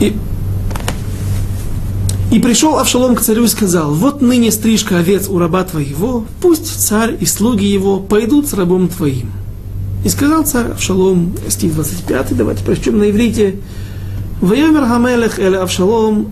[0.00, 0.14] И
[2.30, 6.66] и пришел Авшалом к царю и сказал, «Вот ныне стрижка овец у раба твоего, пусть
[6.66, 9.32] царь и слуги его пойдут с рабом твоим».
[10.04, 13.56] И сказал царь Авшалом, стих 25, давайте прочтем на иврите,
[14.40, 16.28] «Вайомер хамелех эле Авшалом,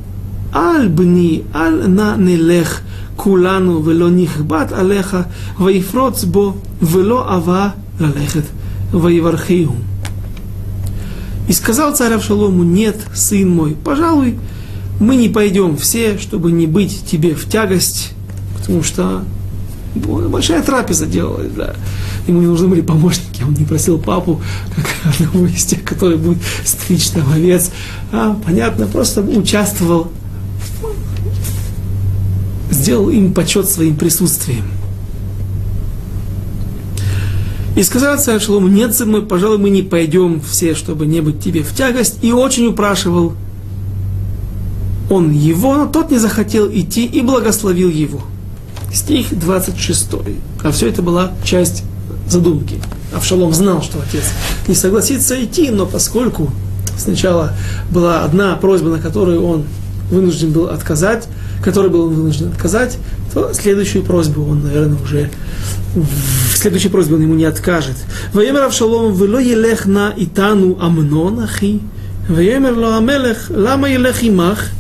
[0.55, 2.83] аль бни, аль на нелех,
[3.17, 5.27] кулану вело нихбат алеха,
[5.59, 8.47] ваифроц бо, вело ава лалехет,
[8.93, 9.73] ваивархею».
[11.49, 14.39] И сказал царь Авшалому, «Нет, сын мой, пожалуй,
[15.01, 18.13] мы не пойдем все, чтобы не быть тебе в тягость,
[18.59, 19.25] потому что
[19.95, 21.75] большая трапеза делалась, да.
[22.27, 24.41] Ему не нужны были помощники, он не просил папу,
[24.75, 27.71] как одного из тех, который будет стричь там овец.
[28.13, 30.11] А, понятно, просто участвовал,
[32.71, 34.65] сделал им почет своим присутствием.
[37.77, 41.63] И сказал царь Шалому, нет, мы, пожалуй, мы не пойдем все, чтобы не быть тебе
[41.63, 43.35] в тягость, и очень упрашивал–
[45.11, 48.21] он его, но тот не захотел идти и благословил его.
[48.93, 50.09] Стих 26.
[50.63, 51.85] А все это была часть
[52.29, 52.81] задумки.
[53.15, 54.25] Авшалом знал, что отец
[54.67, 56.51] не согласится идти, но поскольку
[56.97, 57.55] сначала
[57.91, 59.65] была одна просьба, на которую он
[60.11, 61.29] вынужден был отказать,
[61.63, 62.99] которой был вынужден отказать,
[63.33, 65.31] то следующую просьбу он, наверное, уже
[65.95, 67.97] в следующей просьбе он ему не откажет.
[68.33, 71.81] Ваемер Авшалом, вело елех на итану амнон ахи,
[72.29, 73.01] ваемер ло
[73.51, 74.71] лама елех имах,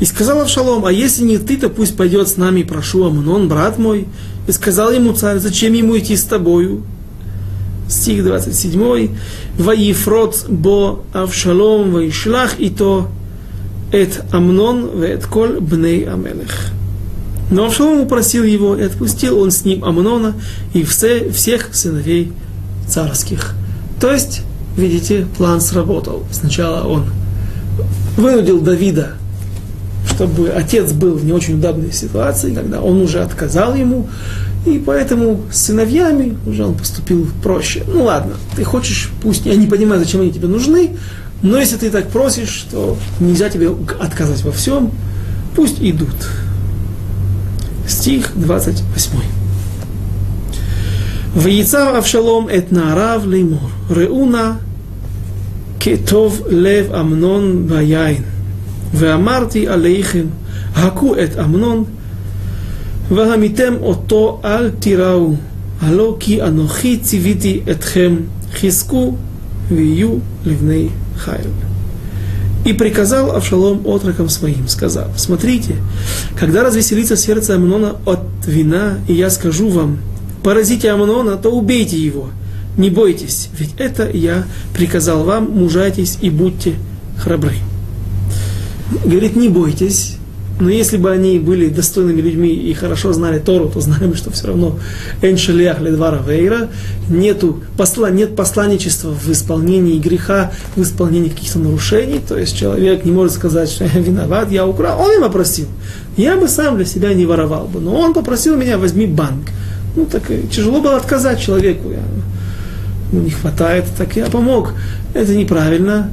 [0.00, 3.78] и сказал Авшалом, а если не ты, то пусть пойдет с нами, прошу Амнон, брат
[3.78, 4.06] мой.
[4.48, 6.82] И сказал ему царь, зачем ему идти с тобою?
[7.86, 9.10] Стих 27.
[9.58, 13.08] Ваифрот бо Авшалом ваишлах и то
[13.92, 16.70] эт Амнон вет коль бней Амелех.
[17.50, 20.34] Но Авшалом упросил его и отпустил он с ним Амнона
[20.72, 22.32] и все, всех сыновей
[22.88, 23.54] царских.
[24.00, 24.42] То есть,
[24.78, 26.22] видите, план сработал.
[26.32, 27.04] Сначала он
[28.16, 29.19] вынудил Давида
[30.20, 34.06] чтобы отец был в не очень удобной ситуации, когда он уже отказал ему,
[34.66, 37.84] и поэтому с сыновьями уже он поступил проще.
[37.86, 40.90] Ну ладно, ты хочешь, пусть я не понимаю, зачем они тебе нужны,
[41.40, 44.90] но если ты так просишь, то нельзя тебе отказать во всем,
[45.56, 46.14] пусть идут.
[47.88, 49.12] Стих 28.
[51.34, 54.58] Вейцар Авшалом эт Нарав леймор, Реуна
[55.78, 58.26] кетов лев амнон баяйн.
[58.93, 60.25] ואמרתי עליכם,
[60.75, 61.83] הכו את אמנון,
[63.11, 65.33] והמיתם אותו אל תיראו,
[65.81, 68.15] הלא כי אנוכי ציוויתי אתכם,
[68.53, 69.15] חזקו
[69.71, 71.49] ויהיו לבני חיל.
[72.65, 75.75] И приказал Авшалом отрокам своим, сказав, смотрите,
[76.35, 79.99] когда развеселится сердце Амнона от вина, и я скажу вам,
[80.41, 82.31] поразите Амнона, то убейте его,
[82.75, 86.73] не бойтесь, ведь это я приказал вам, мужайтесь и будьте
[87.19, 87.53] храбры
[89.04, 90.16] говорит, не бойтесь,
[90.60, 94.30] но если бы они были достойными людьми и хорошо знали Тору, то знали бы, что
[94.30, 94.78] все равно
[95.22, 96.68] эншелях ледвара вейра,
[97.08, 103.12] нету посла, нет посланничества в исполнении греха, в исполнении каких-то нарушений, то есть человек не
[103.12, 105.66] может сказать, что я виноват, я украл, он им попросил.
[106.16, 109.48] Я бы сам для себя не воровал бы, но он попросил меня, возьми банк.
[109.96, 110.22] Ну так
[110.52, 111.90] тяжело было отказать человеку.
[111.90, 112.02] Я,
[113.12, 114.74] не хватает, так я помог.
[115.14, 116.12] Это неправильно.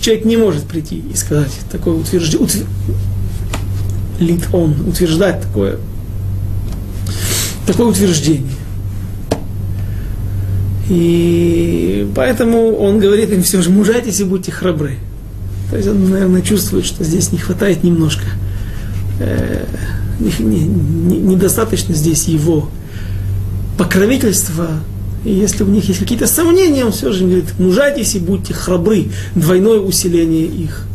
[0.00, 2.44] Человек не может прийти и сказать такое утверждение.
[2.44, 2.66] Утвер...
[4.18, 5.78] Лид он, утверждать такое,
[7.66, 8.52] такое утверждение.
[10.88, 14.96] И поэтому он говорит им все же, мужайтесь и будьте храбры.
[15.70, 18.24] То есть он, наверное, чувствует, что здесь не хватает немножко,
[19.18, 19.66] э,
[20.20, 22.70] не, не, недостаточно здесь его
[23.76, 24.68] покровительства,
[25.26, 29.08] и если у них есть какие-то сомнения, он все же говорит, мужайтесь и будьте храбры.
[29.34, 30.86] Двойное усиление их.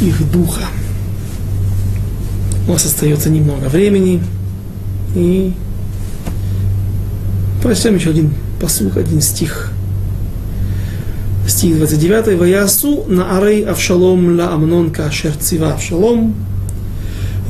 [0.00, 0.62] Их духа.
[2.66, 4.20] У вас остается немного времени.
[5.14, 5.52] И
[7.62, 9.70] прочтем еще один посух, один стих.
[11.46, 12.36] Стих 29.
[12.36, 16.34] «Ваясу на арей Авшалом ла Амнон кашер цива Авшалом»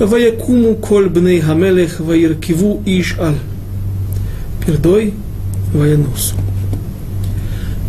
[0.01, 3.39] Ваякуму коль бней гамелех ваиркиву иш аль.
[4.65, 5.13] Пердой
[5.75, 6.37] ваянусу.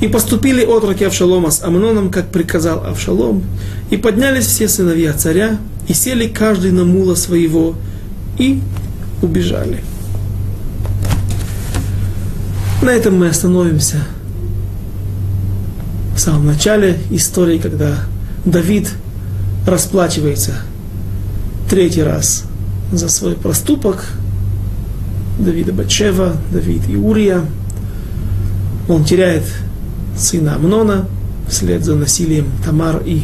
[0.01, 3.43] И поступили отроки Авшалома с Амноном, как приказал Авшалом,
[3.91, 5.57] и поднялись все сыновья царя,
[5.87, 7.75] и сели каждый на мула своего,
[8.37, 8.59] и
[9.21, 9.81] убежали.
[12.81, 13.99] На этом мы остановимся.
[16.15, 17.99] В самом начале истории, когда
[18.43, 18.89] Давид
[19.65, 20.63] расплачивается–
[21.71, 22.43] третий раз
[22.91, 24.03] за свой проступок,
[25.39, 27.45] Давида Бачева, Давид и Урия.
[28.89, 29.45] Он теряет
[30.17, 31.07] сына Амнона
[31.47, 33.23] вслед за насилием Тамар и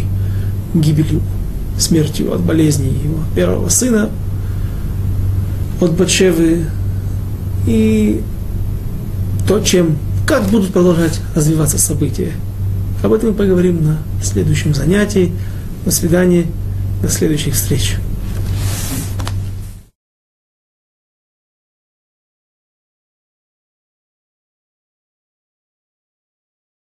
[0.74, 1.22] гибелью,
[1.78, 4.10] смертью от болезни его первого сына,
[5.82, 6.68] от Бачевы.
[7.68, 8.24] И
[9.46, 12.32] то, чем, как будут продолжать развиваться события.
[13.04, 15.34] Об этом мы поговорим на следующем занятии.
[15.84, 16.46] До свидания,
[17.02, 17.98] до следующих встреч.